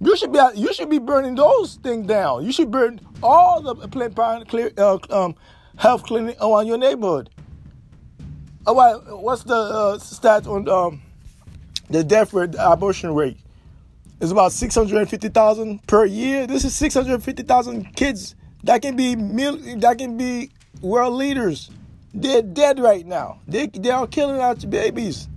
You 0.00 0.16
should 0.16 0.32
be 0.32 0.40
you 0.54 0.72
should 0.72 0.90
be 0.90 0.98
burning 0.98 1.34
those 1.34 1.76
things 1.76 2.06
down. 2.06 2.44
You 2.44 2.52
should 2.52 2.70
burn 2.70 3.00
all 3.22 3.62
the 3.62 3.74
Planned 3.88 4.16
Parenthood 4.16 4.78
uh, 4.78 4.98
um, 5.10 5.34
health 5.76 6.02
clinic 6.04 6.36
around 6.40 6.66
your 6.66 6.78
neighborhood. 6.78 7.30
Oh, 8.66 9.16
what's 9.16 9.42
the 9.44 9.54
uh, 9.54 9.98
stat 9.98 10.46
on 10.46 10.68
um, 10.68 11.02
the 11.88 12.04
death 12.04 12.32
rate, 12.34 12.52
the 12.52 12.70
abortion 12.70 13.14
rate? 13.14 13.38
It's 14.20 14.32
about 14.32 14.52
six 14.52 14.74
hundred 14.74 15.08
fifty 15.08 15.28
thousand 15.28 15.86
per 15.86 16.04
year. 16.04 16.46
This 16.46 16.64
is 16.64 16.74
six 16.74 16.94
hundred 16.94 17.22
fifty 17.22 17.42
thousand 17.42 17.96
kids 17.96 18.34
that 18.64 18.82
can 18.82 18.96
be 18.96 19.16
mil- 19.16 19.78
that 19.78 19.98
can 19.98 20.16
be 20.16 20.50
world 20.82 21.14
leaders. 21.14 21.70
They're 22.12 22.42
dead 22.42 22.80
right 22.80 23.06
now. 23.06 23.40
They 23.46 23.66
they 23.66 23.90
are 23.90 24.06
killing 24.06 24.40
our 24.40 24.54
babies, 24.54 25.28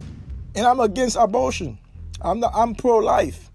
and 0.56 0.66
I'm 0.66 0.80
against 0.80 1.18
abortion. 1.18 1.78
I'm 2.22 2.40
not, 2.40 2.52
I'm 2.56 2.74
pro 2.74 2.98
life. 2.98 3.52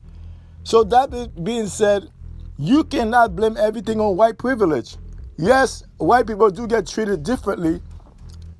So 0.63 0.85
that 0.85 1.43
being 1.43 1.67
said, 1.67 2.11
you 2.59 2.85
cannot 2.85 3.35
blame 3.35 3.57
everything 3.57 4.01
on 4.01 4.17
white 4.17 4.39
privilege. 4.39 4.97
Yes, 5.37 5.83
white 5.97 6.27
people 6.27 6.51
do 6.51 6.67
get 6.67 6.87
treated 6.87 7.23
differently 7.23 7.81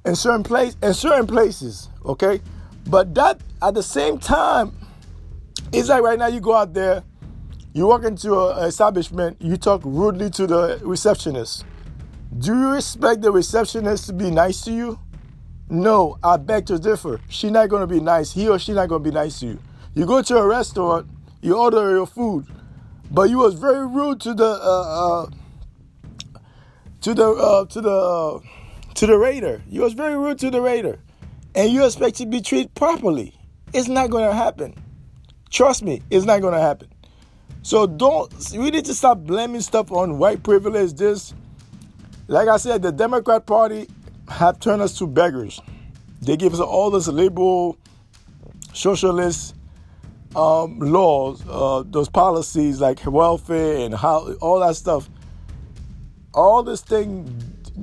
in 0.05 0.17
certain 0.17 0.43
place 0.43 0.77
in 0.83 0.95
certain 0.95 1.27
places, 1.27 1.89
okay? 2.05 2.41
But 2.89 3.15
that 3.15 3.41
at 3.61 3.75
the 3.75 3.83
same 3.83 4.19
time, 4.19 4.73
it's 5.73 5.89
like 5.89 6.03
right 6.03 6.19
now 6.19 6.29
you 6.29 6.41
go 6.41 6.55
out 6.55 6.73
there, 6.73 7.03
you 7.75 7.87
walk 7.87 8.05
into 8.05 8.49
an 8.49 8.65
establishment, 8.67 9.37
you 9.41 9.57
talk 9.57 9.83
rudely 9.85 10.31
to 10.31 10.47
the 10.47 10.81
receptionist. 10.83 11.65
Do 12.37 12.55
you 12.55 12.75
expect 12.75 13.23
the 13.23 13.33
receptionist 13.33 14.07
to 14.07 14.13
be 14.13 14.31
nice 14.31 14.61
to 14.63 14.73
you? 14.73 14.99
No, 15.71 16.19
I 16.23 16.37
beg 16.37 16.67
to 16.67 16.79
differ. 16.79 17.21
She's 17.29 17.51
not 17.51 17.69
gonna 17.69 17.87
be 17.87 18.01
nice. 18.01 18.33
He 18.33 18.49
or 18.49 18.59
she 18.59 18.73
not 18.73 18.89
gonna 18.89 19.05
be 19.05 19.11
nice 19.11 19.41
to 19.41 19.47
you. 19.47 19.59
You 19.95 20.07
go 20.07 20.23
to 20.23 20.37
a 20.37 20.47
restaurant, 20.47 21.09
you 21.41 21.57
order 21.57 21.91
your 21.91 22.07
food, 22.07 22.47
but 23.11 23.31
you 23.31 23.39
was 23.39 23.55
very 23.55 23.87
rude 23.87 24.21
to 24.21 24.35
the 24.35 24.47
uh, 24.47 25.25
uh, 25.25 25.27
to 27.01 27.15
the 27.15 27.27
uh, 27.27 27.65
to 27.67 27.81
the 27.81 27.91
uh, 27.91 28.41
to 28.95 29.07
the 29.07 29.17
raider. 29.17 29.63
You 29.69 29.83
was 29.83 29.95
very 29.95 30.17
rude 30.17 30.39
to 30.41 30.51
the 30.51 30.61
raider, 30.61 30.99
and 31.55 31.71
you 31.73 31.85
expect 31.85 32.17
to 32.17 32.27
be 32.27 32.41
treated 32.41 32.75
properly. 32.75 33.35
It's 33.73 33.89
not 33.89 34.11
to 34.11 34.33
happen. 34.33 34.75
Trust 35.51 35.83
me, 35.83 36.03
it's 36.11 36.25
not 36.25 36.41
to 36.41 36.61
happen. 36.61 36.89
So 37.63 37.87
don't. 37.87 38.33
We 38.53 38.71
need 38.71 38.85
to 38.87 38.95
stop 38.95 39.19
blaming 39.19 39.61
stuff 39.61 39.93
on 39.93 40.19
white 40.19 40.43
privilege. 40.43 40.95
This, 40.95 41.35
like 42.29 42.49
I 42.49 42.59
said, 42.59 42.83
the 42.83 42.93
Democrat 42.93 43.47
Party 43.47 43.89
have 44.29 44.61
turned 44.61 44.83
us 44.83 44.97
to 44.99 45.07
beggars. 45.07 45.61
They 46.21 46.37
give 46.37 46.53
us 46.53 46.61
all 46.61 46.91
this 46.91 47.09
liberal, 47.09 47.79
socialist 48.75 49.55
um, 50.37 50.79
laws, 50.79 51.43
uh, 51.49 51.85
those 51.87 52.09
policies 52.09 52.81
like 52.81 53.05
welfare 53.07 53.79
and 53.79 53.95
how 53.95 54.33
all 54.41 54.61
that 54.61 54.77
stuff, 54.77 55.09
all 56.35 56.63
this 56.63 56.83
thing 56.83 57.25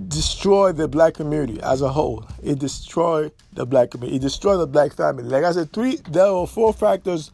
destroy 0.08 0.72
the 0.72 0.88
black 0.88 1.16
community 1.16 1.60
as 1.62 1.82
a 1.82 1.90
whole. 1.90 2.26
It 2.44 2.60
destroyed 2.60 3.32
the 3.54 3.66
black 3.66 3.92
community. 3.92 4.18
It 4.18 4.22
destroyed 4.22 4.60
the 4.60 4.68
black 4.68 4.94
family. 4.94 5.24
Like 5.24 5.44
I 5.44 5.52
said, 5.54 5.74
three 5.74 5.98
there 6.10 6.32
were 6.32 6.46
four 6.46 6.74
factors 6.74 7.32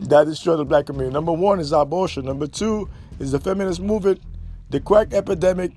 that 0.00 0.24
destroyed 0.24 0.60
the 0.60 0.64
black 0.64 0.86
community. 0.86 1.12
Number 1.12 1.32
one 1.32 1.58
is 1.58 1.72
abortion. 1.72 2.26
Number 2.26 2.46
two 2.46 2.88
is 3.18 3.32
the 3.32 3.40
feminist 3.40 3.80
movement, 3.80 4.20
the 4.70 4.80
crack 4.80 5.12
epidemic. 5.12 5.72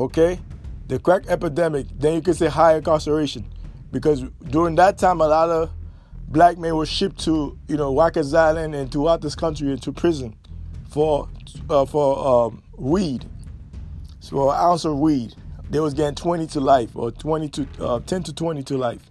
Okay, 0.00 0.40
the 0.88 0.98
crack 0.98 1.24
epidemic. 1.28 1.86
Then 1.98 2.14
you 2.14 2.22
can 2.22 2.32
say 2.32 2.46
high 2.46 2.76
incarceration, 2.76 3.44
because 3.92 4.22
during 4.48 4.74
that 4.76 4.96
time 4.96 5.20
a 5.20 5.28
lot 5.28 5.50
of 5.50 5.70
black 6.28 6.56
men 6.56 6.74
were 6.74 6.86
shipped 6.86 7.18
to 7.24 7.58
you 7.68 7.76
know 7.76 7.92
Rikers 7.92 8.34
Island 8.34 8.74
and 8.74 8.90
throughout 8.90 9.20
this 9.20 9.34
country 9.34 9.70
into 9.70 9.92
prison 9.92 10.34
for 10.88 11.28
uh, 11.68 11.84
for 11.84 12.46
um, 12.46 12.62
weed. 12.78 13.26
So 14.20 14.48
an 14.48 14.56
ounce 14.58 14.86
of 14.86 14.98
weed, 14.98 15.34
they 15.68 15.80
was 15.80 15.92
getting 15.92 16.14
20 16.14 16.46
to 16.46 16.60
life 16.60 16.96
or 16.96 17.10
20 17.10 17.48
to 17.50 17.68
uh, 17.80 18.00
10 18.00 18.22
to 18.22 18.32
20 18.32 18.62
to 18.62 18.78
life. 18.78 19.02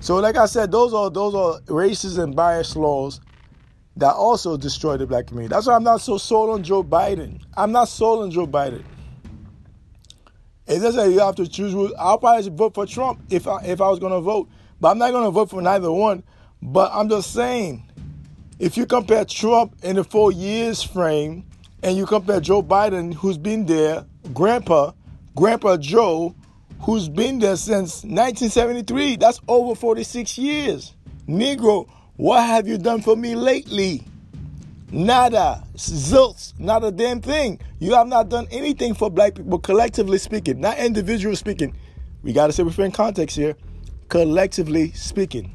So 0.00 0.16
like 0.16 0.38
I 0.38 0.46
said, 0.46 0.72
those 0.72 0.94
are 0.94 1.10
those 1.10 1.34
are 1.34 1.60
racist 1.66 2.18
and 2.18 2.34
biased 2.34 2.76
laws 2.76 3.20
that 3.96 4.14
also 4.14 4.56
destroy 4.56 4.96
the 4.96 5.06
black 5.06 5.26
community. 5.26 5.52
That's 5.52 5.66
why 5.66 5.74
I'm 5.74 5.84
not 5.84 6.00
so 6.00 6.16
sold 6.16 6.48
on 6.48 6.62
Joe 6.62 6.82
Biden. 6.82 7.42
I'm 7.58 7.72
not 7.72 7.88
sold 7.88 8.22
on 8.22 8.30
Joe 8.30 8.46
Biden. 8.46 8.84
It 10.66 10.78
doesn't 10.78 10.92
say 10.92 11.12
you 11.12 11.20
have 11.20 11.34
to 11.36 11.46
choose. 11.46 11.92
I'll 11.98 12.18
probably 12.18 12.48
vote 12.50 12.74
for 12.74 12.86
Trump 12.86 13.20
if 13.28 13.46
I, 13.46 13.62
if 13.64 13.80
I 13.80 13.88
was 13.88 13.98
going 13.98 14.12
to 14.12 14.20
vote, 14.20 14.48
but 14.80 14.90
I'm 14.90 14.98
not 14.98 15.10
going 15.10 15.24
to 15.24 15.30
vote 15.30 15.50
for 15.50 15.60
neither 15.60 15.92
one. 15.92 16.22
But 16.62 16.90
I'm 16.94 17.08
just 17.10 17.32
saying, 17.32 17.90
if 18.58 18.76
you 18.76 18.86
compare 18.86 19.24
Trump 19.26 19.74
in 19.82 19.96
the 19.96 20.04
four 20.04 20.32
years 20.32 20.82
frame 20.82 21.44
and 21.82 21.96
you 21.96 22.06
compare 22.06 22.40
Joe 22.40 22.62
Biden, 22.62 23.12
who's 23.12 23.36
been 23.36 23.66
there, 23.66 24.06
Grandpa, 24.32 24.92
Grandpa 25.34 25.76
Joe, 25.76 26.34
who's 26.80 27.10
been 27.10 27.38
there 27.38 27.56
since 27.56 28.04
1973, 28.04 29.16
that's 29.16 29.40
over 29.46 29.74
46 29.74 30.38
years. 30.38 30.94
Negro, 31.28 31.88
what 32.16 32.42
have 32.42 32.66
you 32.66 32.78
done 32.78 33.02
for 33.02 33.16
me 33.16 33.34
lately? 33.34 34.02
Nada, 34.94 35.64
zilts, 35.74 36.56
not 36.56 36.84
a 36.84 36.92
damn 36.92 37.20
thing. 37.20 37.58
You 37.80 37.94
have 37.94 38.06
not 38.06 38.28
done 38.28 38.46
anything 38.52 38.94
for 38.94 39.10
black 39.10 39.34
people, 39.34 39.58
collectively 39.58 40.18
speaking, 40.18 40.60
not 40.60 40.78
individual 40.78 41.34
speaking. 41.34 41.74
We 42.22 42.32
got 42.32 42.46
to 42.46 42.52
say 42.52 42.62
we're 42.62 42.84
in 42.84 42.92
context 42.92 43.34
here. 43.34 43.56
Collectively 44.08 44.92
speaking. 44.92 45.52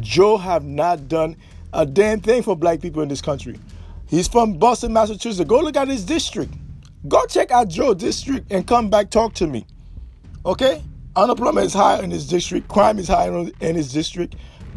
Joe 0.00 0.38
have 0.38 0.64
not 0.64 1.08
done 1.08 1.36
a 1.74 1.84
damn 1.84 2.22
thing 2.22 2.42
for 2.42 2.56
black 2.56 2.80
people 2.80 3.02
in 3.02 3.10
this 3.10 3.20
country. 3.20 3.58
He's 4.06 4.26
from 4.26 4.54
Boston, 4.54 4.94
Massachusetts. 4.94 5.46
Go 5.46 5.60
look 5.60 5.76
at 5.76 5.88
his 5.88 6.06
district. 6.06 6.54
Go 7.06 7.26
check 7.26 7.50
out 7.50 7.68
Joe 7.68 7.92
district 7.92 8.50
and 8.50 8.66
come 8.66 8.88
back 8.88 9.10
talk 9.10 9.34
to 9.34 9.46
me. 9.46 9.66
Okay? 10.46 10.82
Unemployment 11.16 11.66
is 11.66 11.74
high 11.74 12.02
in 12.02 12.10
his 12.10 12.26
district. 12.26 12.68
Crime 12.68 12.98
is 12.98 13.08
high 13.08 13.28
in 13.28 13.76
his 13.76 13.92
district. 13.92 14.36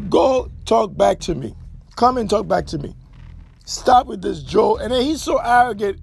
Go 0.10 0.52
talk 0.66 0.98
back 0.98 1.20
to 1.22 1.36
me. 1.36 1.56
Come 1.96 2.18
and 2.18 2.30
talk 2.30 2.50
back 2.50 2.66
to 2.68 2.78
me. 2.78 2.94
Stop 3.66 4.08
with 4.08 4.22
this 4.22 4.44
Joe. 4.44 4.78
And 4.78 4.92
then 4.92 5.02
he's 5.02 5.22
so 5.22 5.38
arrogant. 5.38 6.00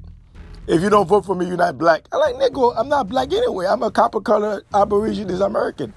If 0.66 0.82
you 0.82 0.90
don't 0.90 1.06
vote 1.06 1.24
for 1.24 1.34
me, 1.34 1.46
you're 1.46 1.56
not 1.56 1.78
black. 1.78 2.06
I 2.12 2.16
like, 2.16 2.34
nigga, 2.34 2.74
I'm 2.76 2.88
not 2.88 3.08
black 3.08 3.32
anyway. 3.32 3.66
I'm 3.66 3.82
a 3.82 3.90
copper 3.90 4.20
colored 4.20 4.64
Aborigine 4.74 5.30
American. 5.30 5.94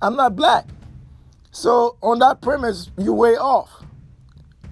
I'm 0.00 0.14
not 0.14 0.36
black. 0.36 0.66
So 1.50 1.96
on 2.02 2.18
that 2.20 2.40
premise, 2.40 2.90
you 2.96 3.12
way 3.12 3.36
off. 3.36 3.84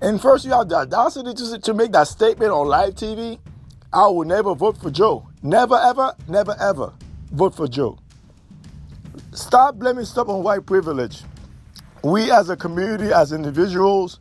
And 0.01 0.21
first, 0.21 0.45
you 0.45 0.53
have 0.53 0.69
the 0.69 0.77
audacity 0.77 1.33
to, 1.35 1.59
to 1.59 1.75
make 1.75 1.93
that 1.93 2.09
statement 2.09 2.51
on 2.53 2.69
live 2.69 2.95
TV. 2.95 3.39
I 3.93 4.07
will 4.07 4.25
never 4.25 4.55
vote 4.55 4.77
for 4.77 4.91
Joe. 4.91 5.27
Never, 5.43 5.77
ever, 5.77 6.15
never, 6.29 6.55
ever 6.61 6.93
vote 7.33 7.55
for 7.55 7.67
Joe. 7.67 7.99
Stop 9.33 9.77
blaming 9.77 10.05
stuff 10.05 10.29
on 10.29 10.43
white 10.43 10.67
privilege. 10.67 11.23
We 12.03 12.31
as 12.31 12.51
a 12.51 12.57
community, 12.57 13.13
as 13.13 13.33
individuals, 13.33 14.21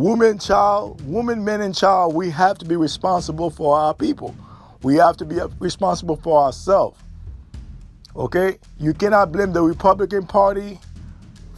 woman, 0.00 0.38
child, 0.38 1.06
woman, 1.06 1.44
men, 1.44 1.60
and 1.60 1.74
child, 1.74 2.14
we 2.14 2.30
have 2.30 2.56
to 2.56 2.64
be 2.64 2.74
responsible 2.74 3.50
for 3.50 3.76
our 3.76 3.92
people. 3.92 4.34
We 4.82 4.96
have 4.96 5.18
to 5.18 5.26
be 5.26 5.38
responsible 5.58 6.16
for 6.16 6.42
ourselves. 6.42 6.98
Okay? 8.16 8.58
You 8.78 8.94
cannot 8.94 9.30
blame 9.30 9.52
the 9.52 9.62
Republican 9.62 10.26
Party 10.26 10.80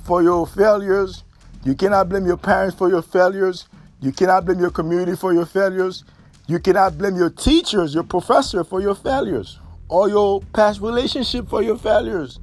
for 0.02 0.24
your 0.24 0.44
failures. 0.46 1.22
You 1.64 1.76
cannot 1.76 2.08
blame 2.08 2.26
your 2.26 2.36
parents 2.36 2.76
for 2.76 2.88
your 2.88 3.02
failures. 3.02 3.68
You 4.00 4.10
cannot 4.10 4.44
blame 4.44 4.58
your 4.58 4.72
community 4.72 5.14
for 5.14 5.32
your 5.32 5.46
failures. 5.46 6.02
You 6.48 6.58
cannot 6.58 6.98
blame 6.98 7.14
your 7.14 7.30
teachers, 7.30 7.94
your 7.94 8.02
professor 8.02 8.64
for 8.64 8.80
your 8.80 8.96
failures, 8.96 9.60
or 9.88 10.08
your 10.08 10.42
past 10.52 10.80
relationship 10.80 11.48
for 11.48 11.62
your 11.62 11.78
failures. 11.78 12.40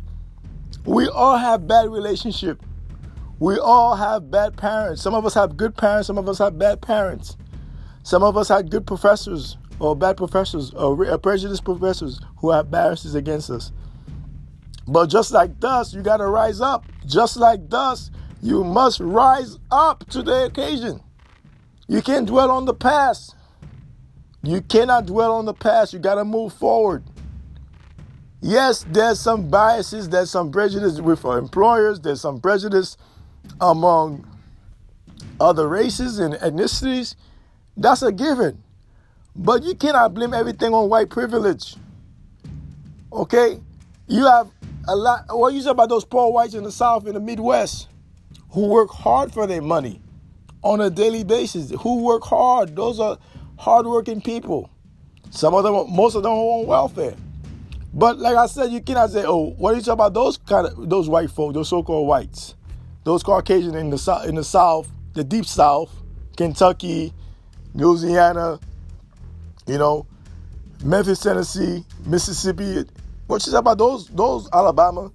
We 0.86 1.10
all 1.10 1.38
have 1.38 1.68
bad 1.68 1.90
relationship. 1.90 2.64
We 3.40 3.58
all 3.58 3.96
have 3.96 4.30
bad 4.30 4.58
parents. 4.58 5.02
Some 5.02 5.14
of 5.14 5.26
us 5.26 5.34
have 5.34 5.56
good 5.56 5.76
parents, 5.76 6.08
some 6.08 6.18
of 6.18 6.28
us 6.28 6.40
have 6.40 6.60
bad 6.60 6.82
parents. 6.82 7.38
Some 8.04 8.24
of 8.24 8.36
us 8.38 8.50
had 8.50 8.70
good 8.70 8.86
professors 8.86 9.58
or 9.80 9.96
bad 9.96 10.18
professors 10.18 10.74
or 10.74 11.18
prejudiced 11.18 11.64
professors 11.64 12.20
who 12.38 12.52
have 12.52 12.70
biases 12.70 13.16
against 13.16 13.50
us. 13.50 13.72
But 14.88 15.08
just 15.08 15.32
like 15.32 15.60
dust, 15.60 15.94
you 15.94 16.02
got 16.02 16.18
to 16.18 16.28
rise 16.28 16.60
up. 16.60 16.86
Just 17.06 17.38
like 17.38 17.70
dust, 17.70 18.12
you 18.42 18.64
must 18.64 19.00
rise 19.00 19.60
up 19.72 20.10
to 20.10 20.22
the 20.24 20.46
occasion. 20.46 21.02
You 21.88 22.02
can't 22.02 22.26
dwell 22.26 22.52
on 22.52 22.66
the 22.66 22.74
past. 22.74 23.36
You 24.44 24.62
cannot 24.62 25.06
dwell 25.06 25.34
on 25.34 25.46
the 25.46 25.54
past. 25.54 25.94
You 25.94 26.00
got 26.00 26.16
to 26.16 26.26
move 26.26 26.54
forward. 26.54 27.04
Yes, 28.42 28.86
there's 28.90 29.20
some 29.20 29.50
biases, 29.50 30.10
there's 30.10 30.32
some 30.32 30.50
prejudice 30.52 31.02
with 31.02 31.26
our 31.26 31.38
employers, 31.38 32.00
there's 32.00 32.22
some 32.22 32.40
prejudice 32.40 32.96
among 33.62 34.26
other 35.40 35.68
races 35.68 36.20
and 36.20 36.34
ethnicities. 36.36 37.16
That's 37.78 38.02
a 38.02 38.12
given. 38.12 38.64
But 39.36 39.64
you 39.64 39.76
cannot 39.76 40.14
blame 40.14 40.34
everything 40.34 40.74
on 40.74 40.90
white 40.90 41.10
privilege. 41.10 41.76
Okay? 43.12 43.60
You 44.08 44.26
have 44.26 44.50
a 44.88 44.96
lot. 44.96 45.26
What 45.30 45.54
you 45.54 45.62
say 45.62 45.70
about 45.70 45.90
those 45.90 46.06
poor 46.06 46.32
whites 46.32 46.56
in 46.56 46.64
the 46.64 46.72
South, 46.72 47.08
in 47.08 47.14
the 47.14 47.20
Midwest, 47.20 47.88
who 48.52 48.68
work 48.68 48.90
hard 48.90 49.34
for 49.34 49.48
their 49.48 49.62
money 49.62 50.02
on 50.62 50.82
a 50.82 50.90
daily 50.90 51.24
basis, 51.24 51.72
who 51.82 52.04
work 52.04 52.24
hard. 52.24 52.76
Those 52.76 53.00
are 53.00 53.18
hardworking 53.58 54.22
people. 54.22 54.70
Some 55.30 55.54
of 55.54 55.64
them, 55.64 55.74
most 55.96 56.16
of 56.16 56.24
them 56.24 56.32
are 56.32 56.36
on 56.36 56.68
welfare. 56.68 57.16
But 57.94 58.20
like 58.20 58.36
I 58.36 58.48
said, 58.48 58.72
you 58.72 58.82
cannot 58.82 59.12
say, 59.12 59.24
"Oh, 59.26 59.52
what 59.58 59.74
are 59.74 59.78
you 59.78 59.82
talking 59.82 59.94
about?" 59.94 60.14
Those 60.14 60.38
kind 60.38 60.68
of 60.68 60.90
those 60.90 61.10
white 61.10 61.32
folk, 61.32 61.54
those 61.54 61.70
so-called 61.70 62.08
whites, 62.08 62.56
those 63.10 63.24
Caucasian 63.24 63.74
in 63.74 63.90
the 63.90 63.98
south, 63.98 64.28
in 64.28 64.36
the 64.36 64.44
South, 64.44 64.88
the 65.14 65.24
deep 65.24 65.48
South, 65.48 65.92
Kentucky, 66.38 67.12
Louisiana, 67.74 68.60
you 69.66 69.80
know, 69.80 70.06
Memphis, 70.84 71.20
Tennessee, 71.20 71.84
Mississippi, 72.06 72.86
what 73.26 73.44
you 73.48 73.52
say 73.52 73.58
about 73.58 73.80
those 73.80 74.10
those 74.10 74.48
Alabama? 74.54 75.12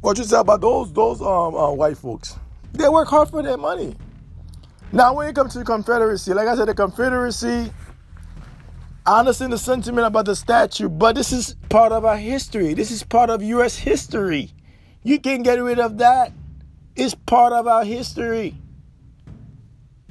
What 0.00 0.18
you 0.18 0.24
say 0.24 0.36
about 0.36 0.62
those 0.62 0.92
those 0.92 1.20
um 1.22 1.54
uh, 1.54 1.70
white 1.70 1.96
folks? 1.96 2.34
They 2.72 2.88
work 2.88 3.06
hard 3.06 3.28
for 3.28 3.40
their 3.40 3.56
money. 3.56 3.94
Now, 4.90 5.14
when 5.14 5.28
it 5.28 5.36
comes 5.36 5.52
to 5.52 5.60
the 5.60 5.64
Confederacy, 5.64 6.34
like 6.34 6.48
I 6.48 6.56
said, 6.56 6.66
the 6.66 6.74
Confederacy, 6.74 7.72
I 9.06 9.20
understand 9.20 9.52
the 9.52 9.58
sentiment 9.58 10.08
about 10.08 10.26
the 10.26 10.34
statue, 10.34 10.88
but 10.88 11.14
this 11.14 11.30
is 11.30 11.54
part 11.68 11.92
of 11.92 12.04
our 12.04 12.16
history. 12.16 12.74
This 12.74 12.90
is 12.90 13.04
part 13.04 13.30
of 13.30 13.44
U.S. 13.44 13.76
history. 13.76 14.50
You 15.04 15.20
can't 15.20 15.44
get 15.44 15.62
rid 15.62 15.78
of 15.78 15.98
that. 15.98 16.32
It's 16.96 17.14
part 17.14 17.52
of 17.52 17.66
our 17.66 17.84
history. 17.84 18.54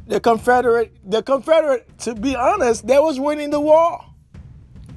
The 0.08 0.20
Confederate, 0.20 0.92
the 1.10 1.24
Confederate, 1.24 1.98
to 2.00 2.14
be 2.14 2.36
honest, 2.36 2.86
they 2.86 3.00
was 3.00 3.20
winning 3.20 3.52
the 3.52 3.60
war. 3.62 4.04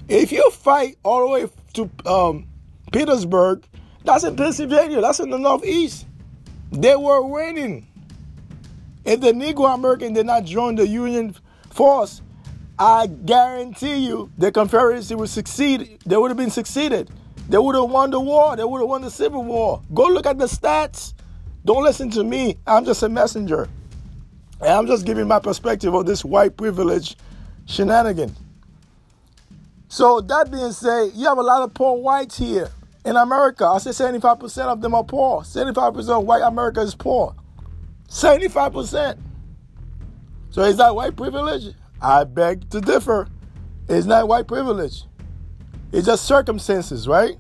If 0.08 0.32
you 0.32 0.50
fight 0.50 0.96
all 1.04 1.20
the 1.20 1.32
way 1.32 1.50
to 1.74 1.90
um, 2.10 2.48
Petersburg, 2.92 3.64
that's 4.04 4.24
in 4.24 4.34
Pennsylvania, 4.36 5.00
that's 5.00 5.20
in 5.20 5.30
the 5.30 5.38
Northeast. 5.38 6.06
They 6.72 6.96
were 6.96 7.22
winning. 7.22 7.86
If 9.04 9.20
the 9.20 9.32
Negro 9.32 9.72
American 9.72 10.12
did 10.12 10.26
not 10.26 10.44
join 10.44 10.74
the 10.74 10.86
Union 10.86 11.36
force, 11.70 12.20
I 12.78 13.06
guarantee 13.06 13.98
you 13.98 14.32
the 14.36 14.50
Confederacy 14.50 15.14
would 15.14 15.28
succeed. 15.28 16.00
They 16.04 16.16
would 16.16 16.30
have 16.30 16.36
been 16.36 16.50
succeeded. 16.50 17.10
They 17.48 17.58
would 17.58 17.76
have 17.76 17.88
won 17.88 18.10
the 18.10 18.20
war. 18.20 18.56
They 18.56 18.64
would 18.64 18.80
have 18.80 18.88
won 18.88 19.02
the 19.02 19.10
Civil 19.10 19.44
War. 19.44 19.82
Go 19.94 20.06
look 20.08 20.26
at 20.26 20.38
the 20.38 20.46
stats. 20.46 21.14
Don't 21.66 21.82
listen 21.82 22.10
to 22.12 22.22
me. 22.22 22.56
I'm 22.64 22.84
just 22.84 23.02
a 23.02 23.08
messenger. 23.08 23.68
And 24.60 24.70
I'm 24.70 24.86
just 24.86 25.04
giving 25.04 25.26
my 25.26 25.40
perspective 25.40 25.92
of 25.94 26.06
this 26.06 26.24
white 26.24 26.56
privilege 26.56 27.16
shenanigan. 27.66 28.34
So 29.88 30.20
that 30.20 30.52
being 30.52 30.70
said, 30.70 31.10
you 31.14 31.26
have 31.26 31.38
a 31.38 31.42
lot 31.42 31.62
of 31.62 31.74
poor 31.74 32.00
whites 32.00 32.38
here 32.38 32.70
in 33.04 33.16
America. 33.16 33.66
I 33.66 33.78
say 33.78 33.90
75% 33.90 34.66
of 34.66 34.80
them 34.80 34.94
are 34.94 35.02
poor. 35.02 35.42
75% 35.42 36.08
of 36.08 36.24
white 36.24 36.42
America 36.42 36.80
is 36.82 36.94
poor. 36.94 37.34
75%. 38.08 39.18
So 40.50 40.62
is 40.62 40.76
that 40.76 40.94
white 40.94 41.16
privilege? 41.16 41.74
I 42.00 42.22
beg 42.22 42.70
to 42.70 42.80
differ. 42.80 43.26
It's 43.88 44.06
not 44.06 44.28
white 44.28 44.46
privilege. 44.46 45.02
It's 45.90 46.06
just 46.06 46.26
circumstances, 46.26 47.08
right? 47.08 47.36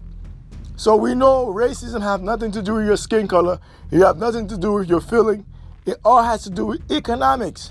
So 0.76 0.94
we 0.94 1.14
know 1.14 1.46
racism 1.46 2.02
have 2.02 2.22
nothing 2.22 2.52
to 2.52 2.62
do 2.62 2.74
with 2.74 2.86
your 2.86 2.98
skin 2.98 3.26
color. 3.26 3.58
It 3.90 4.00
have 4.00 4.18
nothing 4.18 4.46
to 4.48 4.58
do 4.58 4.74
with 4.74 4.88
your 4.88 5.00
feeling. 5.00 5.46
It 5.86 5.96
all 6.04 6.22
has 6.22 6.42
to 6.44 6.50
do 6.50 6.66
with 6.66 6.90
economics. 6.92 7.70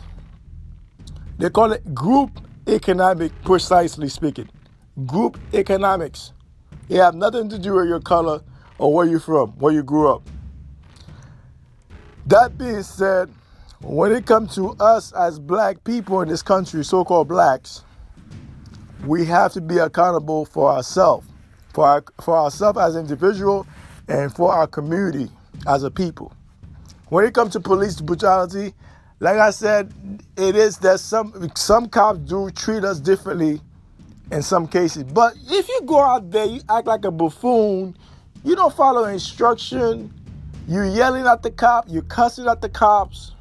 They 1.38 1.50
call 1.50 1.72
it 1.74 1.94
group 1.94 2.40
economic, 2.68 3.32
precisely 3.44 4.10
speaking. 4.10 4.50
Group 5.06 5.38
economics. 5.54 6.34
It 6.90 6.98
have 6.98 7.14
nothing 7.14 7.48
to 7.50 7.60
do 7.60 7.74
with 7.76 7.88
your 7.88 8.00
color 8.00 8.42
or 8.80 8.94
where 8.94 9.06
you're 9.06 9.20
from, 9.20 9.52
where 9.52 9.74
you 9.74 9.84
grew 9.84 10.12
up. 10.12 10.28
That 12.26 12.58
being 12.58 12.82
said, 12.82 13.30
when 13.82 14.12
it 14.12 14.26
comes 14.26 14.56
to 14.56 14.72
us 14.80 15.12
as 15.12 15.38
black 15.38 15.84
people 15.84 16.22
in 16.22 16.30
this 16.30 16.42
country, 16.42 16.84
so 16.84 17.06
called 17.06 17.28
blacks, 17.28 17.84
we 19.06 19.26
have 19.26 19.54
to 19.54 19.62
be 19.62 19.78
accountable 19.78 20.46
for 20.46 20.72
ourselves, 20.72 21.28
for, 21.76 21.86
our, 21.86 22.04
for 22.22 22.38
ourselves 22.38 22.80
as 22.80 22.96
individual 22.96 23.68
and 24.08 24.34
for 24.34 24.54
our 24.54 24.66
community 24.66 25.30
as 25.68 25.84
a 25.84 25.92
people. 25.92 26.34
When 27.10 27.26
it 27.26 27.34
comes 27.34 27.52
to 27.54 27.60
police 27.60 28.00
brutality, 28.00 28.74
like 29.20 29.38
I 29.38 29.52
said, 29.52 29.94
it 30.38 30.56
is 30.56 30.78
that 30.80 31.00
some 31.00 31.52
some 31.56 31.88
cops 31.88 32.20
do 32.20 32.50
treat 32.50 32.84
us 32.84 33.00
differently 33.00 33.62
in 34.32 34.42
some 34.42 34.68
cases. 34.68 35.04
But 35.04 35.36
if 35.48 35.68
you 35.68 35.82
go 35.86 36.02
out 36.02 36.32
there, 36.32 36.46
you 36.46 36.62
act 36.70 36.88
like 36.88 37.06
a 37.06 37.12
buffoon, 37.12 37.96
you 38.44 38.56
don't 38.56 38.76
follow 38.76 39.06
instruction, 39.06 40.14
you 40.68 40.84
yelling 40.84 41.28
at 41.28 41.44
the 41.44 41.52
cop, 41.52 41.86
you 41.90 42.02
cussing 42.04 42.48
at 42.48 42.62
the 42.62 42.70
cops. 42.70 43.34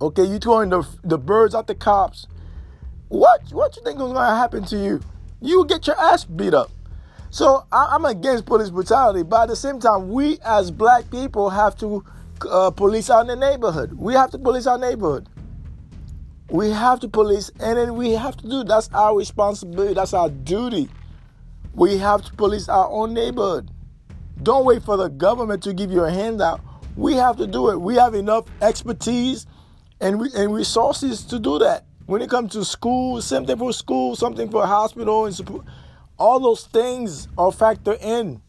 Okay, 0.00 0.24
you 0.24 0.38
throwing 0.38 0.70
the 0.70 0.86
the 1.04 1.18
birds 1.18 1.54
at 1.54 1.68
the 1.68 1.74
cops. 1.74 2.26
What 3.08 3.42
what 3.52 3.76
you 3.76 3.82
think 3.82 4.00
is 4.00 4.12
gonna 4.12 4.36
happen 4.36 4.64
to 4.66 4.76
you? 4.76 5.00
You 5.40 5.64
get 5.66 5.86
your 5.86 5.98
ass 6.00 6.24
beat 6.24 6.54
up. 6.54 6.70
So 7.32 7.64
I, 7.72 7.94
am 7.94 8.04
against 8.04 8.44
police 8.44 8.68
brutality, 8.68 9.22
but 9.22 9.44
at 9.44 9.48
the 9.48 9.56
same 9.56 9.80
time, 9.80 10.10
we 10.10 10.38
as 10.44 10.70
black 10.70 11.10
people 11.10 11.48
have 11.48 11.74
to 11.78 12.04
uh, 12.46 12.70
police 12.70 13.08
our 13.08 13.24
neighborhood. 13.24 13.94
We 13.94 14.12
have 14.12 14.30
to 14.32 14.38
police 14.38 14.66
our 14.66 14.76
neighborhood. 14.76 15.30
We 16.50 16.68
have 16.68 17.00
to 17.00 17.08
police, 17.08 17.50
and 17.58 17.78
then 17.78 17.94
we 17.96 18.10
have 18.10 18.36
to 18.36 18.46
do. 18.46 18.64
That's 18.64 18.90
our 18.92 19.16
responsibility. 19.16 19.94
That's 19.94 20.12
our 20.12 20.28
duty. 20.28 20.90
We 21.72 21.96
have 21.96 22.22
to 22.22 22.34
police 22.34 22.68
our 22.68 22.86
own 22.90 23.14
neighborhood. 23.14 23.70
Don't 24.42 24.66
wait 24.66 24.82
for 24.82 24.98
the 24.98 25.08
government 25.08 25.62
to 25.62 25.72
give 25.72 25.90
you 25.90 26.04
a 26.04 26.10
handout. 26.10 26.60
We 26.98 27.14
have 27.14 27.38
to 27.38 27.46
do 27.46 27.70
it. 27.70 27.80
We 27.80 27.94
have 27.94 28.12
enough 28.12 28.44
expertise 28.60 29.46
and 30.02 30.20
and 30.34 30.54
resources 30.54 31.24
to 31.24 31.38
do 31.38 31.58
that. 31.60 31.86
When 32.04 32.20
it 32.20 32.28
comes 32.28 32.52
to 32.52 32.64
school, 32.66 33.22
something 33.22 33.56
for 33.56 33.72
school, 33.72 34.16
something 34.16 34.50
for 34.50 34.66
hospital 34.66 35.24
and 35.24 35.34
support. 35.34 35.64
All 36.22 36.38
those 36.38 36.66
things 36.66 37.26
are 37.36 37.50
factored 37.50 38.00
in. 38.00 38.40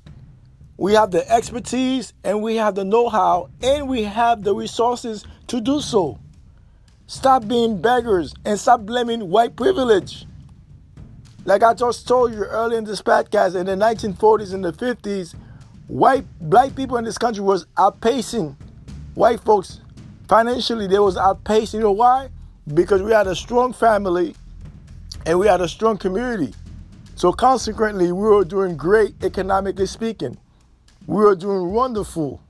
We 0.78 0.94
have 0.94 1.10
the 1.10 1.28
expertise 1.28 2.14
and 2.24 2.44
we 2.44 2.58
have 2.58 2.76
the 2.76 2.84
know-how 2.84 3.50
and 3.64 3.90
we 3.90 4.04
have 4.04 4.44
the 4.44 4.54
resources 4.54 5.26
to 5.48 5.60
do 5.60 5.82
so. 5.82 6.20
Stop 7.08 7.48
being 7.48 7.82
beggars 7.82 8.36
and 8.46 8.60
stop 8.60 8.82
blaming 8.82 9.28
white 9.28 9.56
privilege. 9.56 10.28
Like 11.46 11.64
I 11.64 11.74
just 11.74 12.08
told 12.08 12.36
you 12.36 12.44
earlier 12.44 12.78
in 12.78 12.84
this 12.84 13.02
podcast, 13.02 13.56
in 13.56 13.66
the 13.66 13.72
1940s 13.72 14.54
and 14.54 14.64
the 14.64 14.72
50s, 14.72 15.34
white 15.88 16.26
black 16.42 16.76
people 16.76 16.98
in 16.98 17.06
this 17.06 17.18
country 17.18 17.44
was 17.44 17.66
outpacing 17.78 18.56
white 19.16 19.40
folks 19.40 19.80
financially. 20.28 20.86
They 20.86 21.00
was 21.00 21.16
outpacing. 21.16 21.74
You 21.74 21.80
know 21.80 21.92
why? 21.94 22.30
Because 22.72 23.02
we 23.02 23.14
had 23.14 23.26
a 23.26 23.36
strong 23.36 23.74
family 23.74 24.36
and 25.26 25.40
we 25.40 25.48
had 25.48 25.60
a 25.60 25.68
strong 25.68 25.98
community. 25.98 26.54
So 27.16 27.32
consequently, 27.32 28.12
we 28.12 28.28
were 28.28 28.44
doing 28.44 28.76
great 28.76 29.24
economically 29.24 29.86
speaking. 29.86 30.38
We 31.06 31.24
were 31.24 31.36
doing 31.36 31.72
wonderful. 31.72 32.42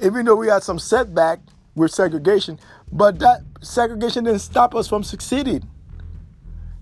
Even 0.00 0.26
though 0.26 0.36
we 0.36 0.48
had 0.48 0.62
some 0.62 0.78
setback 0.78 1.40
with 1.74 1.92
segregation, 1.92 2.58
but 2.92 3.18
that 3.20 3.40
segregation 3.60 4.24
didn't 4.24 4.40
stop 4.40 4.74
us 4.74 4.88
from 4.88 5.04
succeeding. 5.04 5.68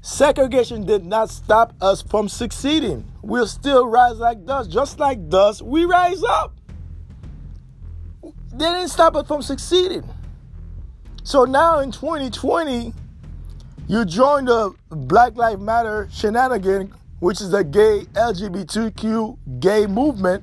Segregation 0.00 0.84
did 0.84 1.04
not 1.04 1.30
stop 1.30 1.74
us 1.80 2.02
from 2.02 2.28
succeeding. 2.28 3.04
We'll 3.22 3.46
still 3.46 3.86
rise 3.86 4.16
like 4.18 4.44
dust. 4.44 4.70
Just 4.70 4.98
like 4.98 5.28
dust, 5.28 5.62
we 5.62 5.84
rise 5.84 6.24
up. 6.24 6.54
They 8.52 8.64
didn't 8.64 8.88
stop 8.88 9.14
us 9.14 9.28
from 9.28 9.42
succeeding. 9.42 10.02
So 11.22 11.44
now 11.44 11.78
in 11.78 11.92
2020, 11.92 12.92
you 13.86 14.04
join 14.04 14.46
the 14.46 14.74
Black 14.90 15.36
Lives 15.36 15.60
Matter 15.60 16.08
shenanigan, 16.12 16.92
which 17.22 17.40
is 17.40 17.50
the 17.50 17.62
gay 17.62 18.04
LGBTQ 18.14 19.60
gay 19.60 19.86
movement. 19.86 20.42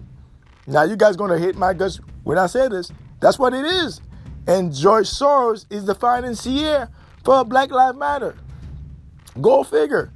Now 0.66 0.84
you 0.84 0.96
guys 0.96 1.18
gonna 1.18 1.38
hit 1.38 1.58
my 1.58 1.74
guts 1.74 2.00
when 2.24 2.38
I 2.38 2.48
say 2.48 2.70
this. 2.70 2.90
That's 3.20 3.38
what 3.38 3.54
it 3.54 3.66
is. 3.66 4.00
And 4.48 4.74
George 4.74 5.08
Soros 5.08 5.66
is 5.70 5.84
the 5.84 5.94
financier 5.94 6.88
for 7.26 7.44
Black 7.44 7.70
Lives 7.70 7.98
Matter. 7.98 8.34
Go 9.42 9.66
figure. 9.66 10.14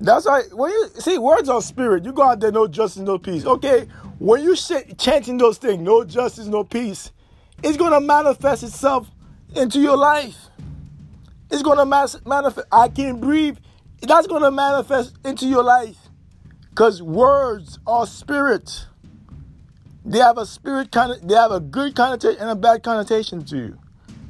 That's 0.00 0.26
why 0.26 0.42
when 0.52 0.70
you 0.70 0.88
see 1.00 1.18
words 1.18 1.48
are 1.48 1.60
spirit, 1.60 2.04
you 2.04 2.12
go 2.12 2.22
out 2.22 2.38
there, 2.38 2.52
no 2.52 2.68
justice, 2.68 3.02
no 3.02 3.18
peace. 3.18 3.44
Okay, 3.44 3.88
when 4.20 4.44
you 4.44 4.54
chanting 4.54 5.36
those 5.36 5.58
things, 5.58 5.82
no 5.82 6.04
justice, 6.04 6.46
no 6.46 6.62
peace, 6.62 7.10
it's 7.64 7.76
gonna 7.76 8.00
manifest 8.00 8.62
itself 8.62 9.10
into 9.56 9.80
your 9.80 9.96
life. 9.96 10.36
It's 11.50 11.62
gonna 11.62 11.84
manifest. 11.84 12.68
I 12.70 12.88
can't 12.88 13.20
breathe. 13.20 13.58
That's 14.02 14.26
gonna 14.26 14.50
manifest 14.50 15.16
into 15.24 15.46
your 15.46 15.62
life, 15.62 15.96
because 16.70 17.02
words 17.02 17.78
are 17.86 18.06
spirit. 18.06 18.86
They 20.04 20.18
have 20.18 20.38
a 20.38 20.46
spirit 20.46 20.92
kind 20.92 21.12
of. 21.12 21.26
They 21.26 21.34
have 21.34 21.50
a 21.50 21.60
good 21.60 21.96
connotation 21.96 22.40
and 22.40 22.50
a 22.50 22.54
bad 22.54 22.82
connotation 22.82 23.44
to 23.46 23.56
you. 23.56 23.78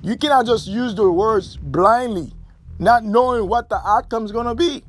You 0.03 0.17
cannot 0.17 0.47
just 0.47 0.67
use 0.67 0.95
the 0.95 1.11
words 1.11 1.57
blindly 1.57 2.33
not 2.79 3.05
knowing 3.05 3.49
what 3.49 3.69
the 3.69 3.77
outcome 3.87 4.25
is 4.25 4.33
going 4.33 4.47
to 4.47 4.55
be. 4.55 4.83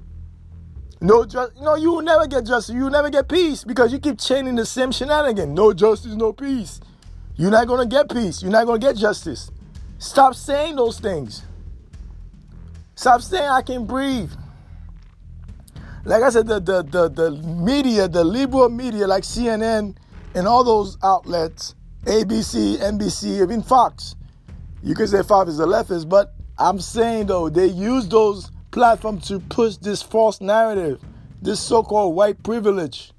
No, 1.00 1.26
just 1.26 1.56
no, 1.62 1.76
you 1.76 1.92
will 1.92 2.02
never 2.02 2.26
get 2.28 2.46
justice. 2.46 2.74
You 2.74 2.84
will 2.84 2.90
never 2.90 3.10
get 3.10 3.30
peace 3.30 3.64
because 3.64 3.94
you 3.94 4.00
keep 4.00 4.20
chaining 4.20 4.56
the 4.56 4.66
same 4.66 4.92
shenanigan. 4.92 5.54
No 5.54 5.72
justice, 5.74 6.16
no 6.16 6.34
peace. 6.34 6.80
You're 7.36 7.52
not 7.52 7.68
going 7.68 7.88
to 7.88 7.96
get 7.96 8.10
peace. 8.10 8.42
You're 8.42 8.52
not 8.52 8.66
going 8.66 8.82
to 8.82 8.88
get 8.88 8.96
justice. 8.96 9.52
Stop 10.00 10.34
saying 10.34 10.76
those 10.76 11.00
things. 11.00 11.44
Stop 12.96 13.22
saying 13.22 13.48
I 13.48 13.62
can 13.62 13.86
breathe. 13.86 14.32
Like 16.08 16.24
I 16.24 16.30
said, 16.30 16.48
the, 16.48 16.62
the, 16.62 16.84
the, 16.84 17.10
the 17.10 17.32
media, 17.32 18.08
the 18.08 18.24
liberal 18.24 18.70
media 18.70 19.06
like 19.06 19.24
CNN 19.24 19.98
and 20.36 20.48
all 20.48 20.64
those 20.64 20.98
outlets, 21.04 21.76
ABC, 22.06 22.78
NBC, 22.78 23.42
even 23.42 23.62
Fox. 23.62 24.16
You 24.82 24.96
can 24.96 25.06
say 25.08 25.22
Fox 25.22 25.50
is 25.50 25.58
the 25.58 25.68
leftist, 25.68 26.08
but 26.08 26.34
I'm 26.58 26.80
saying 26.80 27.26
though, 27.26 27.50
they 27.50 27.66
use 27.66 28.08
those 28.08 28.52
platforms 28.72 29.28
to 29.28 29.42
push 29.42 29.76
this 29.76 30.02
false 30.02 30.40
narrative, 30.40 31.02
this 31.42 31.60
so 31.60 31.84
called 31.84 32.16
white 32.16 32.42
privilege. 32.42 33.12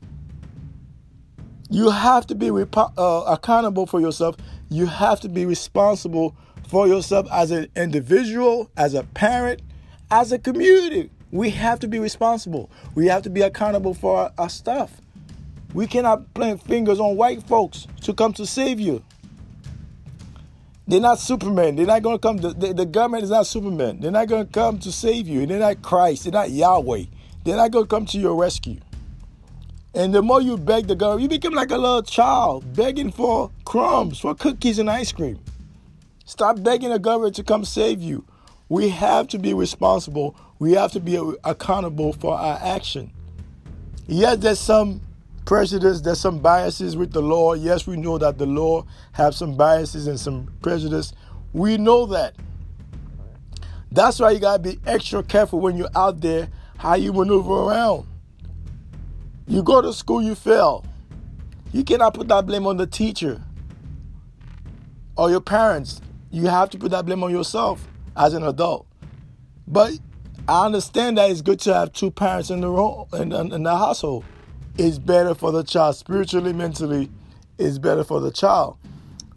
You 1.69 1.91
have 1.91 2.27
to 2.29 2.35
be 2.35 2.51
uh, 2.51 3.25
accountable 3.27 3.85
for 3.85 4.01
yourself. 4.01 4.37
You 4.71 4.87
have 4.87 5.21
to 5.21 5.29
be 5.29 5.45
responsible 5.45 6.35
for 6.69 6.89
yourself 6.89 7.27
as 7.31 7.51
an 7.51 7.69
individual, 7.77 8.71
as 8.79 8.95
a 8.95 9.03
parent, 9.03 9.61
as 10.11 10.33
a 10.33 10.39
community. 10.39 11.11
We 11.31 11.51
have 11.51 11.81
to 11.81 11.89
be 11.89 11.99
responsible. 11.99 12.71
We 12.95 13.07
have 13.07 13.23
to 13.23 13.31
be 13.31 13.43
accountable 13.43 13.95
for 13.95 14.19
our, 14.19 14.33
our 14.39 14.49
stuff. 14.49 15.01
We 15.75 15.87
cannot 15.87 16.33
point 16.33 16.63
fingers 16.63 16.99
on 16.99 17.17
white 17.17 17.43
folks 17.43 17.87
to 18.03 18.15
come 18.15 18.33
to 18.35 18.47
save 18.47 18.81
you. 18.81 19.03
They're 20.87 21.01
not 21.01 21.19
Superman. 21.19 21.77
They're 21.77 21.85
not 21.85 22.03
going 22.03 22.17
to 22.17 22.19
come. 22.19 22.39
The, 22.39 22.73
the, 22.73 22.87
government 22.87 23.25
is 23.25 23.31
not 23.31 23.47
Superman. 23.47 24.01
They're 24.01 24.11
not 24.11 24.27
going 24.27 24.47
to 24.47 24.53
come 24.53 24.79
to 24.79 24.91
save 24.91 25.29
you. 25.29 25.45
They're 25.45 25.59
not 25.59 25.83
Christ. 25.83 26.25
They're 26.25 26.33
not 26.33 26.51
Yahweh. 26.51 27.05
They're 27.45 27.57
not 27.57 27.71
going 27.71 27.85
to 27.85 27.89
come 27.89 28.07
to 28.07 28.19
your 28.19 28.35
rescue. 28.35 28.81
And 29.95 30.15
the 30.15 30.23
more 30.23 30.41
you 30.41 30.57
beg 30.57 30.87
the 30.87 30.97
government, 30.97 31.23
you 31.23 31.29
become 31.29 31.53
like 31.53 31.71
a 31.71 31.77
little 31.77 32.03
child 32.03 32.75
begging 32.75 33.13
for 33.13 33.51
crumbs, 33.67 34.19
for 34.21 34.35
cookies 34.35 34.79
and 34.79 34.89
ice 34.89 35.13
cream. 35.13 35.39
Stop 36.25 36.63
begging 36.63 36.91
the 36.91 36.99
government 36.99 37.35
to 37.37 37.43
come 37.43 37.67
save 37.67 38.01
you. 38.01 38.25
We 38.69 38.91
have 38.91 39.29
to 39.29 39.39
be 39.39 39.55
responsible. 39.55 40.37
We 40.59 40.73
have 40.73 40.93
to 40.93 41.01
be 41.01 41.17
accountable 41.45 42.13
for 42.13 42.35
our 42.35 42.59
action. 42.63 43.13
Yes, 44.07 44.39
there's 44.39 44.59
some 44.59 45.01
prejudice, 45.47 46.03
there's 46.03 46.21
some 46.21 46.41
biases 46.41 46.97
with 46.97 47.13
the 47.13 47.23
law. 47.23 47.55
Yes, 47.55 47.87
we 47.87 47.97
know 47.97 48.19
that 48.19 48.37
the 48.37 48.47
law 48.47 48.85
have 49.13 49.35
some 49.35 49.57
biases 49.57 50.07
and 50.07 50.21
some 50.21 50.53
prejudice. 50.61 51.13
We 51.53 51.79
know 51.79 52.07
that. 52.07 52.35
That's 53.91 54.19
why 54.19 54.33
you 54.33 54.39
gotta 54.39 54.63
be 54.63 54.79
extra 54.87 55.23
careful 55.23 55.61
when 55.61 55.77
you're 55.77 55.89
out 55.97 56.21
there 56.21 56.49
how 56.77 56.95
you 56.95 57.13
maneuver 57.13 57.53
around. 57.53 58.07
You 59.47 59.63
go 59.63 59.81
to 59.81 59.93
school, 59.95 60.23
you 60.23 60.35
fail. 60.35 60.85
You 61.73 61.85
cannot 61.85 62.15
put 62.15 62.29
that 62.29 62.45
blame 62.45 62.67
on 62.67 62.77
the 62.77 62.87
teacher 62.87 63.43
or 65.17 65.31
your 65.31 65.41
parents. 65.41 66.03
You 66.31 66.47
have 66.47 66.69
to 66.71 66.79
put 66.79 66.91
that 66.91 67.07
blame 67.07 67.25
on 67.25 67.31
yourself 67.31 67.87
as 68.19 68.35
an 68.35 68.45
adult. 68.45 68.87
But 69.69 69.95
I 70.49 70.67
understand 70.67 71.19
that 71.19 71.31
it's 71.31 71.43
good 71.43 71.61
to 71.61 71.75
have 71.75 71.93
two 71.93 72.11
parents 72.11 72.51
in 72.51 72.61
the 72.63 73.07
in, 73.15 73.33
in 73.33 73.65
the 73.65 73.79
household 73.79 74.25
It's 74.79 74.99
better 74.99 75.35
for 75.35 75.53
the 75.53 75.65
child 75.65 75.97
spiritually, 75.97 76.53
mentally, 76.53 77.11
It's 77.59 77.79
better 77.79 78.05
for 78.05 78.21
the 78.21 78.33
child. 78.33 78.79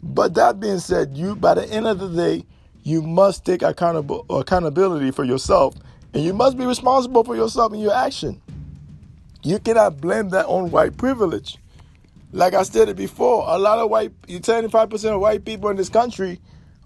But 0.02 0.34
that 0.34 0.60
being 0.60 0.80
said, 0.80 1.16
you 1.16 1.36
by 1.36 1.54
the 1.54 1.66
end 1.70 1.86
of 1.86 2.00
the 2.00 2.08
day, 2.08 2.46
you 2.82 3.02
must 3.02 3.44
take 3.46 3.62
accountable 3.62 4.26
accountability 4.30 5.12
for 5.12 5.24
yourself, 5.24 5.76
and 6.14 6.24
you 6.24 6.34
must 6.34 6.58
be 6.58 6.66
responsible 6.66 7.24
for 7.24 7.36
yourself 7.36 7.72
and 7.72 7.82
your 7.82 7.94
action. 7.94 8.42
You 9.44 9.60
cannot 9.60 10.00
blame 10.00 10.30
that 10.30 10.46
on 10.46 10.70
white 10.70 10.96
privilege. 10.96 11.58
Like 12.32 12.54
I 12.54 12.64
stated 12.64 12.96
before, 12.96 13.44
a 13.48 13.58
lot 13.58 13.78
of 13.78 13.90
white, 13.90 14.12
75% 14.22 15.14
of 15.14 15.20
white 15.20 15.44
people 15.44 15.70
in 15.70 15.76
this 15.76 15.88
country 15.90 16.40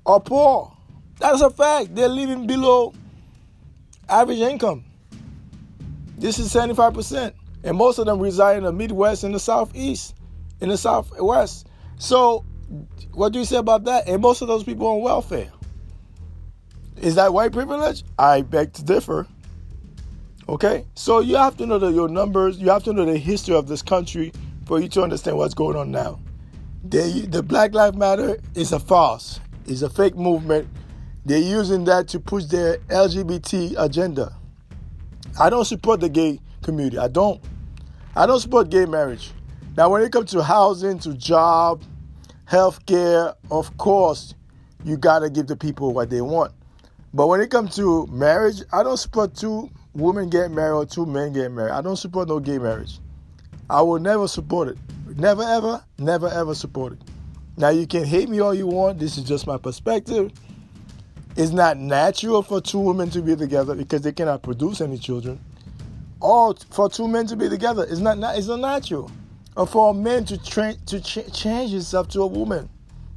are 0.06 0.20
poor. 0.20 0.75
That's 1.18 1.40
a 1.40 1.50
fact. 1.50 1.94
They're 1.94 2.08
living 2.08 2.46
below 2.46 2.94
average 4.08 4.38
income. 4.38 4.84
This 6.18 6.38
is 6.38 6.52
75%. 6.52 7.32
And 7.64 7.76
most 7.76 7.98
of 7.98 8.06
them 8.06 8.20
reside 8.20 8.58
in 8.58 8.64
the 8.64 8.72
Midwest 8.72 9.24
and 9.24 9.34
the 9.34 9.40
Southeast, 9.40 10.14
in 10.60 10.68
the 10.68 10.78
Southwest. 10.78 11.66
So, 11.98 12.44
what 13.12 13.32
do 13.32 13.38
you 13.38 13.44
say 13.44 13.56
about 13.56 13.84
that? 13.84 14.06
And 14.06 14.22
most 14.22 14.42
of 14.42 14.48
those 14.48 14.62
people 14.62 14.86
on 14.86 15.00
welfare. 15.00 15.50
Is 16.96 17.16
that 17.16 17.32
white 17.32 17.52
privilege? 17.52 18.04
I 18.18 18.42
beg 18.42 18.72
to 18.74 18.84
differ. 18.84 19.26
Okay? 20.48 20.84
So, 20.94 21.20
you 21.20 21.36
have 21.36 21.56
to 21.56 21.66
know 21.66 21.78
the, 21.78 21.88
your 21.88 22.08
numbers, 22.08 22.58
you 22.58 22.70
have 22.70 22.84
to 22.84 22.92
know 22.92 23.04
the 23.04 23.18
history 23.18 23.56
of 23.56 23.66
this 23.66 23.82
country 23.82 24.32
for 24.64 24.80
you 24.80 24.88
to 24.90 25.02
understand 25.02 25.36
what's 25.36 25.54
going 25.54 25.76
on 25.76 25.90
now. 25.90 26.20
The, 26.84 27.26
the 27.28 27.42
Black 27.42 27.74
Lives 27.74 27.96
Matter 27.96 28.38
is 28.54 28.72
a 28.72 28.78
farce, 28.78 29.40
it's 29.66 29.82
a 29.82 29.90
fake 29.90 30.14
movement. 30.14 30.68
They're 31.26 31.38
using 31.38 31.82
that 31.86 32.06
to 32.10 32.20
push 32.20 32.44
their 32.44 32.78
LGBT 32.86 33.74
agenda. 33.78 34.32
I 35.40 35.50
don't 35.50 35.64
support 35.64 35.98
the 35.98 36.08
gay 36.08 36.38
community. 36.62 36.98
I 36.98 37.08
don't. 37.08 37.42
I 38.14 38.26
don't 38.26 38.38
support 38.38 38.70
gay 38.70 38.86
marriage. 38.86 39.32
Now, 39.76 39.88
when 39.88 40.02
it 40.02 40.12
comes 40.12 40.30
to 40.30 40.42
housing, 40.44 41.00
to 41.00 41.14
job, 41.14 41.82
health 42.44 42.86
care, 42.86 43.34
of 43.50 43.76
course, 43.76 44.34
you 44.84 44.96
gotta 44.96 45.28
give 45.28 45.48
the 45.48 45.56
people 45.56 45.92
what 45.92 46.10
they 46.10 46.20
want. 46.20 46.52
But 47.12 47.26
when 47.26 47.40
it 47.40 47.50
comes 47.50 47.74
to 47.74 48.06
marriage, 48.06 48.62
I 48.72 48.84
don't 48.84 48.96
support 48.96 49.34
two 49.34 49.68
women 49.94 50.30
get 50.30 50.52
married 50.52 50.76
or 50.76 50.86
two 50.86 51.06
men 51.06 51.32
get 51.32 51.50
married. 51.50 51.72
I 51.72 51.80
don't 51.80 51.96
support 51.96 52.28
no 52.28 52.38
gay 52.38 52.58
marriage. 52.58 53.00
I 53.68 53.82
will 53.82 53.98
never 53.98 54.28
support 54.28 54.68
it. 54.68 54.78
Never 55.16 55.42
ever, 55.42 55.82
never 55.98 56.28
ever 56.28 56.54
support 56.54 56.92
it. 56.92 57.00
Now 57.56 57.70
you 57.70 57.88
can 57.88 58.04
hate 58.04 58.28
me 58.28 58.38
all 58.38 58.54
you 58.54 58.68
want. 58.68 59.00
This 59.00 59.18
is 59.18 59.24
just 59.24 59.44
my 59.48 59.58
perspective. 59.58 60.30
It's 61.36 61.52
not 61.52 61.76
natural 61.76 62.42
for 62.42 62.62
two 62.62 62.78
women 62.78 63.10
to 63.10 63.20
be 63.20 63.36
together 63.36 63.74
because 63.74 64.00
they 64.00 64.12
cannot 64.12 64.42
produce 64.42 64.80
any 64.80 64.96
children. 64.96 65.38
Or 66.20 66.54
for 66.70 66.88
two 66.88 67.08
men 67.08 67.26
to 67.26 67.36
be 67.36 67.48
together, 67.48 67.84
it's 67.88 68.00
not 68.00 68.18
it's 68.36 68.46
not 68.46 68.60
natural. 68.60 69.10
Or 69.54 69.66
for 69.66 69.90
a 69.90 69.94
man 69.94 70.24
to 70.26 70.38
tra- 70.42 70.76
to 70.86 71.00
ch- 71.00 71.30
change 71.32 71.72
himself 71.72 72.08
to 72.10 72.22
a 72.22 72.26
woman, 72.26 72.70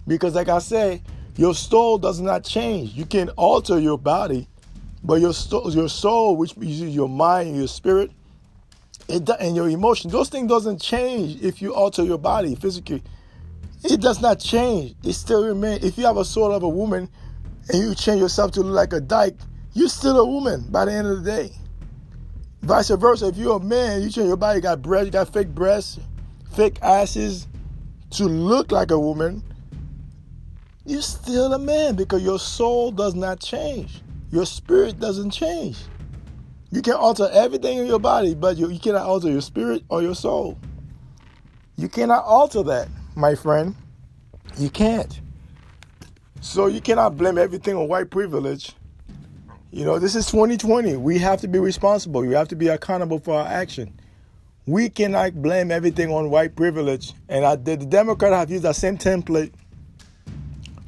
because 0.05 0.36
like 0.36 0.49
I 0.49 0.60
say, 0.60 1.01
your 1.38 1.55
soul 1.55 1.97
does 1.97 2.19
not 2.19 2.43
change. 2.43 2.91
You 2.91 3.05
can 3.05 3.29
alter 3.29 3.79
your 3.79 3.97
body, 3.97 4.47
but 5.01 5.21
your 5.21 5.34
soul, 5.34 5.71
your 5.73 5.88
soul, 5.88 6.36
which 6.36 6.58
is 6.58 6.82
your 6.82 7.08
mind, 7.08 7.55
your 7.55 7.67
spirit, 7.67 8.12
it, 9.08 9.29
and 9.39 9.55
your 9.55 9.69
emotion, 9.69 10.12
those 10.12 10.27
things 10.29 10.49
doesn't 10.49 10.82
change 10.82 11.41
if 11.41 11.62
you 11.62 11.73
alter 11.73 12.03
your 12.03 12.17
body 12.17 12.55
physically. 12.55 13.01
It 13.84 14.01
does 14.01 14.21
not 14.21 14.39
change. 14.41 14.95
It 15.03 15.13
still 15.13 15.45
remains. 15.45 15.86
If 15.86 15.97
you 15.97 16.05
have 16.05 16.17
a 16.17 16.25
soul 16.25 16.51
of 16.51 16.63
a 16.63 16.69
woman, 16.69 17.10
and 17.69 17.82
you 17.82 17.95
change 17.95 18.19
yourself 18.19 18.51
to 18.53 18.62
look 18.62 18.75
like 18.75 18.93
a 18.93 19.01
dyke, 19.01 19.38
you're 19.73 19.89
still 19.89 20.19
a 20.19 20.25
woman 20.25 20.65
by 20.69 20.86
the 20.86 20.91
end 20.91 21.08
of 21.08 21.23
the 21.23 21.32
day. 21.32 21.51
Vice 22.62 22.89
versa, 22.89 23.27
if 23.27 23.38
you're 23.38 23.58
a 23.58 23.60
man, 23.60 24.01
you 24.01 24.10
change 24.10 24.27
your 24.27 24.38
body, 24.38 24.58
you 24.58 24.62
got 24.62 24.82
breasts, 24.82 25.05
you 25.05 25.12
got 25.12 25.32
fake 25.32 25.49
breasts, 25.49 25.99
fake 26.51 26.77
asses 26.82 27.47
to 28.12 28.25
look 28.25 28.71
like 28.71 28.91
a 28.91 28.99
woman, 28.99 29.43
you're 30.86 31.01
still 31.01 31.53
a 31.53 31.60
man 31.60 31.95
because 31.95 32.23
your 32.23 32.39
soul 32.39 32.91
does 32.91 33.13
not 33.15 33.39
change. 33.39 34.01
Your 34.32 34.45
spirit 34.45 34.99
doesn't 34.99 35.32
change. 35.32 35.77
You 36.71 36.82
can 36.82 36.93
alter 36.93 37.29
everything 37.32 37.77
in 37.79 37.86
your 37.86 37.99
body, 37.99 38.36
but 38.36 38.58
you, 38.58 38.69
you 38.69 38.79
cannot 38.79 39.05
alter 39.05 39.29
your 39.29 39.41
spirit 39.41 39.84
or 39.89 40.01
your 40.01 40.15
soul. 40.15 40.58
You 41.77 41.89
cannot 41.89 42.23
alter 42.25 42.63
that, 42.63 42.89
my 43.15 43.36
friend. 43.36 43.75
You 44.58 44.69
can't. 44.69 45.19
So 46.41 46.67
you 46.67 46.80
cannot 46.80 47.17
blame 47.17 47.38
everything 47.38 47.75
on 47.75 47.88
white 47.88 48.10
privilege. 48.10 48.71
You 49.71 49.84
know, 49.86 49.99
this 49.99 50.15
is 50.15 50.25
2020. 50.28 50.95
We 50.95 51.19
have 51.19 51.41
to 51.41 51.47
be 51.47 51.60
responsible. 51.60 52.21
We 52.21 52.34
have 52.34 52.47
to 52.47 52.56
be 52.56 52.69
accountable 52.69 53.19
for 53.19 53.39
our 53.39 53.45
action. 53.45 53.99
We 54.65 54.89
cannot 54.89 55.41
blame 55.41 55.69
everything 55.69 56.12
on 56.12 56.30
white 56.30 56.56
privilege. 56.56 57.13
And 57.28 57.45
I, 57.45 57.56
the, 57.56 57.75
the 57.75 57.86
Democrats 57.86 58.36
have 58.36 58.52
used 58.52 58.63
that 58.63 58.75
same 58.78 58.97
template 58.97 59.52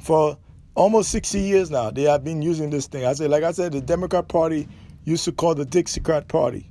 for 0.00 0.38
almost 0.74 1.10
60 1.10 1.38
years 1.38 1.70
now. 1.70 1.90
They 1.90 2.04
have 2.04 2.24
been 2.24 2.40
using 2.40 2.70
this 2.70 2.86
thing. 2.86 3.04
I 3.04 3.12
said, 3.12 3.30
like 3.30 3.44
I 3.44 3.52
said, 3.52 3.72
the 3.72 3.80
Democrat 3.80 4.28
Party 4.28 4.68
used 5.04 5.24
to 5.26 5.32
call 5.32 5.54
the 5.54 5.66
Dixiecrat 5.66 6.28
Party, 6.28 6.68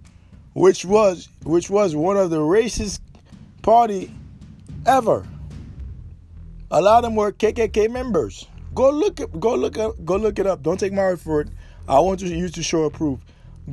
which 0.53 0.85
was 0.85 1.29
which 1.43 1.69
was 1.69 1.95
one 1.95 2.17
of 2.17 2.29
the 2.29 2.39
racist 2.39 2.99
party 3.61 4.11
ever. 4.85 5.25
A 6.71 6.81
lot 6.81 6.99
of 6.99 7.03
them 7.03 7.15
were 7.15 7.31
KKK 7.31 7.91
members. 7.91 8.47
Go 8.73 8.89
look 8.89 9.19
it. 9.19 9.39
Go 9.39 9.55
look 9.55 9.77
up. 9.77 10.03
Go 10.05 10.15
look 10.15 10.39
it 10.39 10.47
up. 10.47 10.63
Don't 10.63 10.79
take 10.79 10.93
my 10.93 11.01
word 11.01 11.19
for 11.19 11.41
it. 11.41 11.49
I 11.87 11.99
want 11.99 12.21
you 12.21 12.49
to 12.49 12.63
show 12.63 12.83
a 12.83 12.89
proof. 12.89 13.19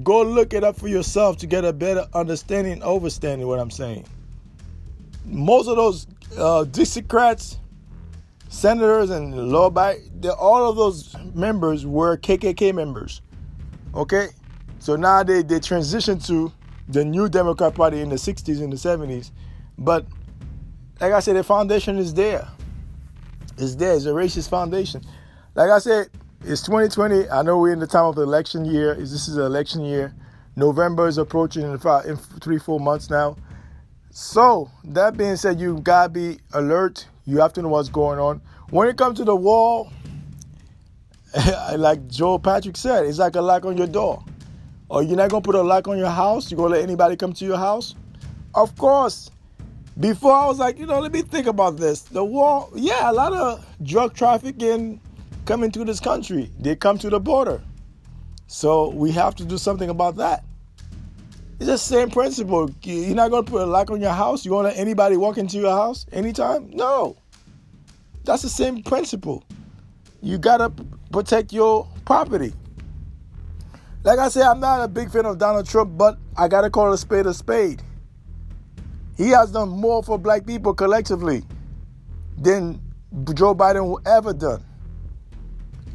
Go 0.02 0.22
look 0.22 0.52
it 0.54 0.64
up 0.64 0.76
for 0.76 0.88
yourself 0.88 1.38
to 1.38 1.46
get 1.46 1.64
a 1.64 1.72
better 1.72 2.06
understanding 2.14 2.74
and 2.74 2.82
understanding 2.82 3.46
what 3.46 3.58
I'm 3.58 3.70
saying. 3.70 4.06
Most 5.24 5.68
of 5.68 5.76
those 5.76 6.06
uh, 6.36 6.64
Dixiecrats, 6.64 7.58
senators, 8.48 9.10
and 9.10 9.50
law 9.50 9.70
by 9.70 9.98
all 10.38 10.68
of 10.68 10.76
those 10.76 11.14
members 11.34 11.86
were 11.86 12.16
KKK 12.16 12.74
members. 12.74 13.20
Okay, 13.94 14.28
so 14.78 14.96
now 14.96 15.22
they 15.22 15.42
they 15.42 15.60
transitioned 15.60 16.26
to 16.26 16.52
the 16.88 17.04
new 17.04 17.28
Democrat 17.28 17.74
Party 17.74 18.00
in 18.00 18.08
the 18.08 18.16
60s 18.16 18.62
and 18.62 18.72
the 18.72 18.76
70s, 18.76 19.30
but 19.78 20.06
like 21.00 21.12
I 21.12 21.20
said, 21.20 21.36
the 21.36 21.44
foundation 21.44 21.98
is 21.98 22.14
there. 22.14 22.48
It's 23.58 23.74
there. 23.74 23.94
It's 23.94 24.04
a 24.06 24.10
racist 24.10 24.48
foundation. 24.48 25.02
Like 25.54 25.70
I 25.70 25.78
said, 25.78 26.08
it's 26.44 26.62
2020. 26.62 27.28
I 27.28 27.42
know 27.42 27.58
we're 27.58 27.72
in 27.72 27.80
the 27.80 27.86
time 27.86 28.04
of 28.04 28.14
the 28.14 28.22
election 28.22 28.64
year. 28.64 28.94
This 28.94 29.28
is 29.28 29.36
an 29.36 29.44
election 29.44 29.82
year. 29.82 30.14
November 30.54 31.08
is 31.08 31.18
approaching 31.18 31.62
in, 31.62 31.78
five, 31.78 32.06
in 32.06 32.16
three, 32.16 32.58
four 32.58 32.78
months 32.78 33.10
now. 33.10 33.36
So 34.10 34.70
that 34.84 35.16
being 35.16 35.36
said, 35.36 35.60
you 35.60 35.80
gotta 35.80 36.08
be 36.08 36.38
alert. 36.52 37.06
You 37.26 37.38
have 37.38 37.52
to 37.54 37.62
know 37.62 37.68
what's 37.68 37.88
going 37.88 38.18
on. 38.18 38.40
When 38.70 38.88
it 38.88 38.96
comes 38.96 39.18
to 39.18 39.24
the 39.24 39.36
wall, 39.36 39.92
like 41.76 42.06
Joe 42.08 42.38
Patrick 42.38 42.76
said, 42.76 43.06
it's 43.06 43.18
like 43.18 43.36
a 43.36 43.40
lock 43.40 43.64
on 43.64 43.76
your 43.76 43.86
door. 43.86 44.22
Or 44.88 45.02
you're 45.02 45.16
not 45.16 45.30
gonna 45.30 45.42
put 45.42 45.54
a 45.54 45.62
lock 45.62 45.88
on 45.88 45.98
your 45.98 46.10
house. 46.10 46.50
You're 46.50 46.58
gonna 46.58 46.70
let 46.70 46.82
anybody 46.82 47.16
come 47.16 47.32
to 47.34 47.44
your 47.44 47.58
house. 47.58 47.94
Of 48.54 48.76
course, 48.76 49.30
before 50.00 50.32
I 50.32 50.46
was 50.46 50.58
like, 50.58 50.78
you 50.78 50.86
know, 50.86 51.00
let 51.00 51.12
me 51.12 51.22
think 51.22 51.46
about 51.46 51.76
this. 51.76 52.02
The 52.02 52.24
war, 52.24 52.68
yeah, 52.74 53.10
a 53.10 53.12
lot 53.12 53.32
of 53.32 53.66
drug 53.82 54.14
trafficking 54.14 55.00
coming 55.44 55.70
to 55.72 55.84
this 55.84 55.98
country. 55.98 56.50
They 56.58 56.76
come 56.76 56.98
to 56.98 57.10
the 57.10 57.18
border. 57.18 57.60
So 58.46 58.90
we 58.90 59.10
have 59.12 59.34
to 59.36 59.44
do 59.44 59.58
something 59.58 59.90
about 59.90 60.16
that. 60.16 60.44
It's 61.58 61.66
the 61.66 61.76
same 61.76 62.10
principle. 62.10 62.70
You're 62.82 63.16
not 63.16 63.30
going 63.30 63.44
to 63.44 63.50
put 63.50 63.62
a 63.62 63.66
lock 63.66 63.90
on 63.90 64.00
your 64.00 64.12
house. 64.12 64.44
You 64.44 64.52
want 64.52 64.66
to 64.66 64.68
let 64.70 64.78
anybody 64.78 65.16
walk 65.16 65.38
into 65.38 65.58
your 65.58 65.72
house 65.72 66.06
anytime? 66.12 66.70
No. 66.70 67.16
That's 68.24 68.42
the 68.42 68.48
same 68.48 68.82
principle. 68.82 69.42
You 70.22 70.38
got 70.38 70.58
to 70.58 70.70
protect 71.10 71.52
your 71.52 71.88
property. 72.04 72.52
Like 74.04 74.20
I 74.20 74.28
said, 74.28 74.44
I'm 74.44 74.60
not 74.60 74.84
a 74.84 74.88
big 74.88 75.10
fan 75.10 75.26
of 75.26 75.38
Donald 75.38 75.68
Trump, 75.68 75.98
but 75.98 76.18
I 76.36 76.46
got 76.46 76.60
to 76.60 76.70
call 76.70 76.92
a 76.92 76.98
spade 76.98 77.26
a 77.26 77.34
spade. 77.34 77.82
He 79.18 79.30
has 79.30 79.50
done 79.50 79.68
more 79.68 80.00
for 80.04 80.16
black 80.16 80.46
people 80.46 80.72
collectively 80.72 81.42
than 82.40 82.80
Joe 83.34 83.52
Biden 83.52 83.84
will 83.88 84.00
ever 84.06 84.32
done. 84.32 84.64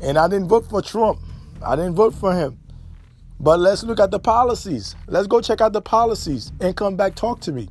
And 0.02 0.18
I 0.18 0.28
didn't 0.28 0.50
vote 0.50 0.70
for 0.70 0.82
Trump. 0.82 1.20
I 1.66 1.78
didn't 1.78 1.96
vote 1.96 2.14
for 2.14 2.36
him. 2.36 2.60
But 3.40 3.62
let's 3.62 3.82
look 3.84 4.02
at 4.02 4.12
the 4.12 4.20
policies. 4.20 4.98
Let's 5.08 5.28
go 5.28 5.40
check 5.40 5.62
out 5.62 5.72
the 5.72 5.82
policies 5.82 6.52
and 6.60 6.76
come 6.76 6.98
back 6.98 7.16
talk 7.16 7.40
to 7.42 7.54
me. 7.54 7.70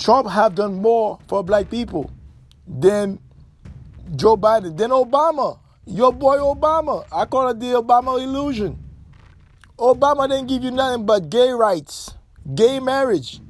Trump 0.00 0.28
have 0.28 0.56
done 0.56 0.74
more 0.74 1.20
for 1.28 1.44
black 1.44 1.70
people 1.70 2.10
than 2.66 3.20
Joe 4.16 4.36
Biden, 4.36 4.76
than 4.76 4.90
Obama. 4.90 5.60
Your 5.86 6.12
boy 6.12 6.38
Obama. 6.38 7.06
I 7.12 7.26
call 7.26 7.48
it 7.48 7.60
the 7.60 7.66
Obama 7.66 8.20
illusion. 8.20 8.76
Obama 9.78 10.28
didn't 10.28 10.48
give 10.48 10.64
you 10.64 10.72
nothing 10.72 11.06
but 11.06 11.30
gay 11.30 11.50
rights, 11.50 12.14
gay 12.54 12.80
marriage, 12.80 13.40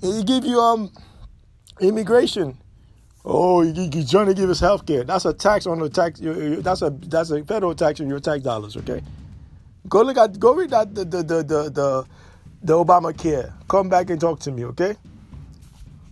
he 0.00 0.22
give 0.24 0.44
you 0.44 0.60
um 0.60 0.90
immigration. 1.80 2.56
Oh, 3.24 3.62
he's 3.62 4.10
trying 4.10 4.26
to 4.26 4.34
give 4.34 4.50
us 4.50 4.60
health 4.60 4.86
care. 4.86 5.02
That's 5.02 5.24
a 5.24 5.32
tax 5.32 5.66
on 5.66 5.80
the 5.80 5.90
tax. 5.90 6.20
That's 6.22 6.82
a 6.82 6.90
that's 6.90 7.30
a 7.30 7.44
federal 7.44 7.74
tax 7.74 8.00
on 8.00 8.08
your 8.08 8.20
tax 8.20 8.42
dollars. 8.42 8.76
Okay, 8.76 9.02
go 9.88 10.02
look 10.02 10.16
at 10.16 10.38
go 10.38 10.54
read 10.54 10.70
that 10.70 10.94
the 10.94 11.04
the 11.04 11.22
the 11.22 11.42
the 11.42 11.70
the, 11.70 12.06
the 12.62 12.72
Obamacare. 12.72 13.52
Come 13.68 13.88
back 13.88 14.10
and 14.10 14.20
talk 14.20 14.40
to 14.40 14.52
me. 14.52 14.64
Okay. 14.66 14.96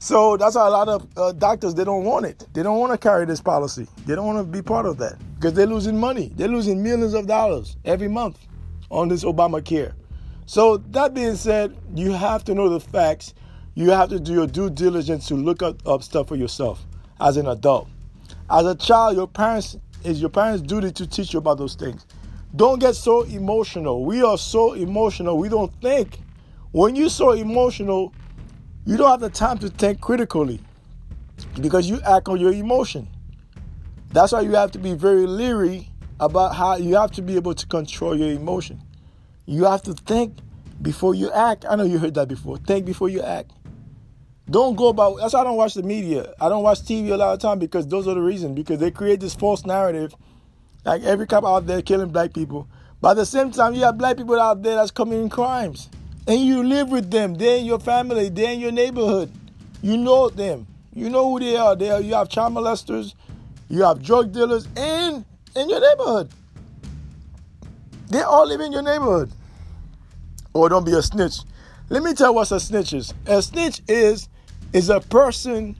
So 0.00 0.36
that's 0.36 0.54
why 0.54 0.66
a 0.66 0.70
lot 0.70 0.88
of 0.88 1.08
uh, 1.16 1.32
doctors 1.32 1.74
they 1.74 1.84
don't 1.84 2.04
want 2.04 2.26
it. 2.26 2.46
They 2.52 2.62
don't 2.62 2.78
want 2.78 2.92
to 2.92 2.98
carry 2.98 3.24
this 3.24 3.40
policy. 3.40 3.86
They 4.04 4.14
don't 4.14 4.26
want 4.26 4.38
to 4.38 4.44
be 4.44 4.60
part 4.60 4.84
of 4.84 4.98
that 4.98 5.16
because 5.36 5.54
they're 5.54 5.66
losing 5.66 5.98
money. 5.98 6.30
They're 6.36 6.48
losing 6.48 6.82
millions 6.82 7.14
of 7.14 7.26
dollars 7.26 7.78
every 7.86 8.08
month 8.08 8.38
on 8.90 9.08
this 9.08 9.24
Obamacare. 9.24 9.94
So 10.46 10.76
that 10.76 11.14
being 11.14 11.36
said, 11.36 11.74
you 11.94 12.12
have 12.12 12.44
to 12.44 12.54
know 12.54 12.68
the 12.68 12.80
facts. 12.80 13.32
You 13.76 13.90
have 13.90 14.08
to 14.10 14.20
do 14.20 14.32
your 14.32 14.46
due 14.46 14.70
diligence 14.70 15.26
to 15.28 15.34
look 15.34 15.62
up, 15.62 15.84
up 15.86 16.02
stuff 16.04 16.28
for 16.28 16.36
yourself 16.36 16.84
as 17.20 17.36
an 17.36 17.48
adult. 17.48 17.88
As 18.48 18.66
a 18.66 18.74
child, 18.74 19.16
your 19.16 19.26
parents 19.26 19.76
is 20.04 20.20
your 20.20 20.30
parents' 20.30 20.62
duty 20.62 20.92
to 20.92 21.06
teach 21.06 21.32
you 21.32 21.38
about 21.38 21.58
those 21.58 21.74
things. 21.74 22.06
Don't 22.54 22.78
get 22.78 22.94
so 22.94 23.22
emotional. 23.22 24.04
We 24.04 24.22
are 24.22 24.38
so 24.38 24.74
emotional. 24.74 25.38
We 25.38 25.48
don't 25.48 25.72
think. 25.80 26.20
When 26.70 26.94
you're 26.94 27.08
so 27.08 27.32
emotional, 27.32 28.14
you 28.84 28.96
don't 28.96 29.10
have 29.10 29.20
the 29.20 29.30
time 29.30 29.58
to 29.58 29.68
think 29.68 30.00
critically 30.00 30.60
because 31.60 31.88
you 31.90 32.00
act 32.02 32.28
on 32.28 32.38
your 32.38 32.52
emotion. 32.52 33.08
That's 34.10 34.32
why 34.32 34.42
you 34.42 34.52
have 34.52 34.70
to 34.72 34.78
be 34.78 34.94
very 34.94 35.26
leery 35.26 35.88
about 36.20 36.54
how 36.54 36.76
you 36.76 36.94
have 36.94 37.10
to 37.12 37.22
be 37.22 37.34
able 37.34 37.54
to 37.54 37.66
control 37.66 38.16
your 38.16 38.30
emotion. 38.30 38.80
You 39.46 39.64
have 39.64 39.82
to 39.82 39.94
think 39.94 40.36
before 40.80 41.16
you 41.16 41.32
act. 41.32 41.64
I 41.68 41.74
know 41.74 41.84
you 41.84 41.98
heard 41.98 42.14
that 42.14 42.28
before. 42.28 42.58
Think 42.58 42.86
before 42.86 43.08
you 43.08 43.20
act. 43.20 43.50
Don't 44.48 44.76
go 44.76 44.88
about. 44.88 45.18
That's 45.18 45.34
why 45.34 45.40
I 45.40 45.44
don't 45.44 45.56
watch 45.56 45.74
the 45.74 45.82
media. 45.82 46.34
I 46.40 46.48
don't 46.48 46.62
watch 46.62 46.80
TV 46.80 47.10
a 47.10 47.16
lot 47.16 47.32
of 47.32 47.40
time 47.40 47.58
because 47.58 47.86
those 47.86 48.06
are 48.06 48.14
the 48.14 48.20
reasons. 48.20 48.54
Because 48.54 48.78
they 48.78 48.90
create 48.90 49.20
this 49.20 49.34
false 49.34 49.64
narrative, 49.64 50.14
like 50.84 51.02
every 51.02 51.26
cop 51.26 51.44
out 51.44 51.66
there 51.66 51.80
killing 51.82 52.10
black 52.10 52.34
people. 52.34 52.68
But 53.00 53.12
at 53.12 53.16
the 53.16 53.26
same 53.26 53.50
time, 53.50 53.74
you 53.74 53.82
have 53.84 53.96
black 53.98 54.16
people 54.16 54.40
out 54.40 54.62
there 54.62 54.76
that's 54.76 54.90
committing 54.90 55.28
crimes 55.28 55.88
and 56.26 56.40
you 56.40 56.62
live 56.62 56.90
with 56.90 57.10
them. 57.10 57.34
They're 57.34 57.58
in 57.58 57.64
your 57.64 57.78
family. 57.80 58.28
They're 58.28 58.52
in 58.52 58.60
your 58.60 58.72
neighborhood. 58.72 59.30
You 59.82 59.96
know 59.96 60.28
them. 60.30 60.66
You 60.94 61.10
know 61.10 61.30
who 61.30 61.40
they 61.40 61.56
are. 61.56 61.76
They 61.76 61.90
are, 61.90 62.00
you 62.00 62.14
have 62.14 62.28
child 62.28 62.54
molesters. 62.54 63.14
You 63.68 63.82
have 63.82 64.02
drug 64.02 64.32
dealers 64.32 64.66
in 64.76 65.24
in 65.56 65.68
your 65.68 65.80
neighborhood. 65.80 66.30
They 68.08 68.22
all 68.22 68.46
live 68.46 68.60
in 68.60 68.72
your 68.72 68.82
neighborhood. 68.82 69.30
Or 70.52 70.66
oh, 70.66 70.68
don't 70.68 70.84
be 70.84 70.92
a 70.92 71.02
snitch. 71.02 71.38
Let 71.88 72.02
me 72.02 72.14
tell 72.14 72.28
you 72.28 72.34
what 72.34 72.50
a 72.52 72.60
snitch 72.60 72.92
is. 72.92 73.12
A 73.26 73.42
snitch 73.42 73.82
is 73.88 74.28
is 74.74 74.90
a 74.90 75.00
person 75.00 75.76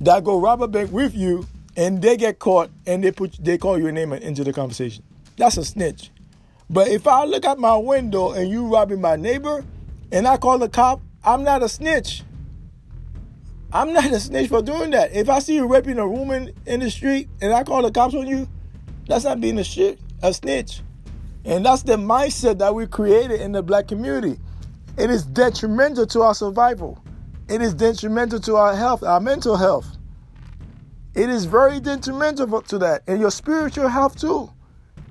that 0.00 0.24
go 0.24 0.38
rob 0.38 0.60
a 0.60 0.68
bank 0.68 0.90
with 0.90 1.14
you 1.14 1.46
and 1.76 2.02
they 2.02 2.16
get 2.16 2.40
caught 2.40 2.70
and 2.86 3.02
they 3.02 3.12
put 3.12 3.42
they 3.42 3.56
call 3.56 3.78
your 3.78 3.92
name 3.92 4.12
into 4.12 4.44
the 4.44 4.52
conversation. 4.52 5.04
That's 5.36 5.56
a 5.56 5.64
snitch. 5.64 6.10
But 6.68 6.88
if 6.88 7.06
I 7.06 7.24
look 7.24 7.44
out 7.44 7.58
my 7.58 7.76
window 7.76 8.32
and 8.32 8.50
you 8.50 8.66
robbing 8.66 9.00
my 9.00 9.16
neighbor, 9.16 9.64
and 10.10 10.26
I 10.26 10.36
call 10.36 10.58
the 10.58 10.68
cop, 10.68 11.00
I'm 11.24 11.44
not 11.44 11.62
a 11.62 11.68
snitch. 11.68 12.22
I'm 13.72 13.92
not 13.92 14.10
a 14.10 14.20
snitch 14.20 14.48
for 14.48 14.60
doing 14.60 14.90
that. 14.90 15.14
If 15.14 15.30
I 15.30 15.38
see 15.38 15.54
you 15.54 15.66
raping 15.66 15.98
a 15.98 16.06
woman 16.06 16.52
in 16.66 16.80
the 16.80 16.90
street 16.90 17.28
and 17.40 17.52
I 17.52 17.62
call 17.64 17.82
the 17.82 17.90
cops 17.90 18.14
on 18.14 18.26
you, 18.26 18.48
that's 19.06 19.24
not 19.24 19.40
being 19.40 19.58
a 19.58 19.64
shit, 19.64 19.98
a 20.22 20.34
snitch. 20.34 20.82
And 21.44 21.64
that's 21.64 21.82
the 21.82 21.96
mindset 21.96 22.58
that 22.58 22.74
we 22.74 22.86
created 22.86 23.40
in 23.40 23.52
the 23.52 23.62
black 23.62 23.88
community. 23.88 24.38
It 24.98 25.10
is 25.10 25.24
detrimental 25.24 26.06
to 26.08 26.22
our 26.22 26.34
survival. 26.34 27.02
It 27.52 27.60
is 27.60 27.74
detrimental 27.74 28.40
to 28.40 28.56
our 28.56 28.74
health, 28.74 29.02
our 29.02 29.20
mental 29.20 29.58
health. 29.58 29.98
It 31.14 31.28
is 31.28 31.44
very 31.44 31.80
detrimental 31.80 32.62
to 32.62 32.78
that 32.78 33.02
and 33.06 33.20
your 33.20 33.30
spiritual 33.30 33.88
health 33.88 34.18
too. 34.18 34.50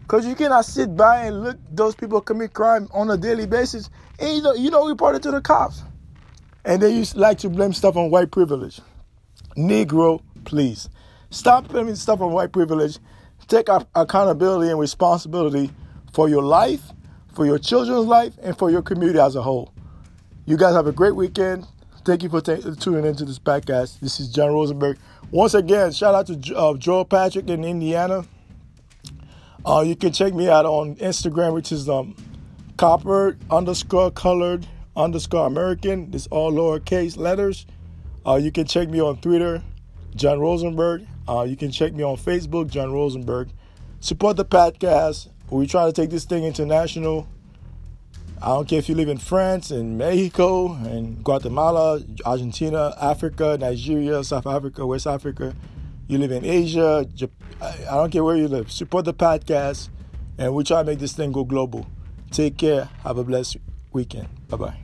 Because 0.01 0.25
you 0.25 0.33
cannot 0.33 0.65
sit 0.65 0.97
by 0.97 1.25
and 1.25 1.43
look 1.43 1.57
those 1.69 1.93
people 1.93 2.19
commit 2.19 2.53
crime 2.53 2.87
on 2.93 3.11
a 3.11 3.15
daily 3.15 3.45
basis 3.45 3.91
and 4.17 4.35
you 4.35 4.41
don't, 4.41 4.57
you 4.57 4.71
don't 4.71 4.89
report 4.89 5.13
it 5.13 5.21
to 5.21 5.29
the 5.29 5.39
cops. 5.39 5.83
And 6.65 6.81
they 6.81 6.89
used 6.89 7.15
like 7.15 7.37
to 7.39 7.49
blame 7.49 7.73
stuff 7.73 7.95
on 7.95 8.09
white 8.09 8.31
privilege. 8.31 8.81
Negro, 9.55 10.23
please. 10.43 10.89
Stop 11.29 11.67
blaming 11.67 11.93
stuff 11.93 12.21
on 12.21 12.31
white 12.31 12.51
privilege. 12.51 12.97
Take 13.49 13.67
accountability 13.69 14.71
and 14.71 14.79
responsibility 14.79 15.69
for 16.11 16.27
your 16.27 16.41
life, 16.41 16.81
for 17.35 17.45
your 17.45 17.59
children's 17.59 18.07
life, 18.07 18.33
and 18.41 18.57
for 18.57 18.71
your 18.71 18.81
community 18.81 19.19
as 19.19 19.35
a 19.35 19.43
whole. 19.43 19.75
You 20.45 20.57
guys 20.57 20.73
have 20.73 20.87
a 20.87 20.91
great 20.91 21.15
weekend. 21.15 21.67
Thank 22.03 22.23
you 22.23 22.29
for 22.29 22.41
t- 22.41 22.59
tuning 22.79 23.05
into 23.05 23.25
this 23.25 23.37
podcast. 23.37 23.99
This 23.99 24.19
is 24.19 24.29
John 24.29 24.51
Rosenberg. 24.51 24.97
Once 25.29 25.53
again, 25.53 25.91
shout 25.91 26.15
out 26.15 26.25
to 26.27 26.55
uh, 26.55 26.73
Joel 26.73 27.05
Patrick 27.05 27.47
in 27.47 27.63
Indiana. 27.63 28.25
Uh, 29.63 29.83
you 29.85 29.95
can 29.95 30.11
check 30.11 30.33
me 30.33 30.49
out 30.49 30.65
on 30.65 30.95
Instagram, 30.95 31.53
which 31.53 31.71
is 31.71 31.87
um, 31.87 32.15
copper 32.75 33.37
underscore 33.51 34.09
colored 34.09 34.65
underscore 34.95 35.45
American. 35.45 36.09
This 36.09 36.25
all 36.27 36.51
lowercase 36.51 37.17
letters. 37.17 37.67
Uh, 38.25 38.35
you 38.35 38.51
can 38.51 38.65
check 38.65 38.89
me 38.89 38.99
on 38.99 39.21
Twitter, 39.21 39.61
John 40.15 40.39
Rosenberg. 40.39 41.05
Uh, 41.29 41.43
you 41.43 41.55
can 41.55 41.71
check 41.71 41.93
me 41.93 42.03
on 42.03 42.17
Facebook, 42.17 42.67
John 42.71 42.91
Rosenberg. 42.91 43.49
Support 43.99 44.37
the 44.37 44.45
podcast. 44.45 45.27
We 45.51 45.67
try 45.67 45.85
to 45.85 45.93
take 45.93 46.09
this 46.09 46.25
thing 46.25 46.45
international. 46.45 47.27
I 48.43 48.47
don't 48.47 48.67
care 48.67 48.79
if 48.79 48.89
you 48.89 48.95
live 48.95 49.07
in 49.09 49.19
France 49.19 49.69
and 49.69 49.99
Mexico 49.99 50.73
and 50.73 51.23
Guatemala, 51.23 52.01
Argentina, 52.25 52.95
Africa, 52.99 53.55
Nigeria, 53.59 54.23
South 54.23 54.47
Africa, 54.47 54.83
West 54.85 55.05
Africa. 55.05 55.55
You 56.07 56.17
live 56.17 56.31
in 56.31 56.43
Asia, 56.43 57.05
I 57.61 57.95
don't 57.95 58.09
care 58.09 58.23
where 58.23 58.35
you 58.35 58.47
live. 58.47 58.71
Support 58.71 59.05
the 59.05 59.13
podcast, 59.13 59.89
and 60.39 60.55
we 60.55 60.63
try 60.63 60.79
to 60.81 60.83
make 60.83 60.97
this 60.97 61.13
thing 61.13 61.31
go 61.31 61.43
global. 61.43 61.85
Take 62.31 62.57
care. 62.57 62.85
Have 63.03 63.19
a 63.19 63.23
blessed 63.23 63.57
weekend. 63.93 64.27
Bye 64.49 64.57
bye. 64.57 64.80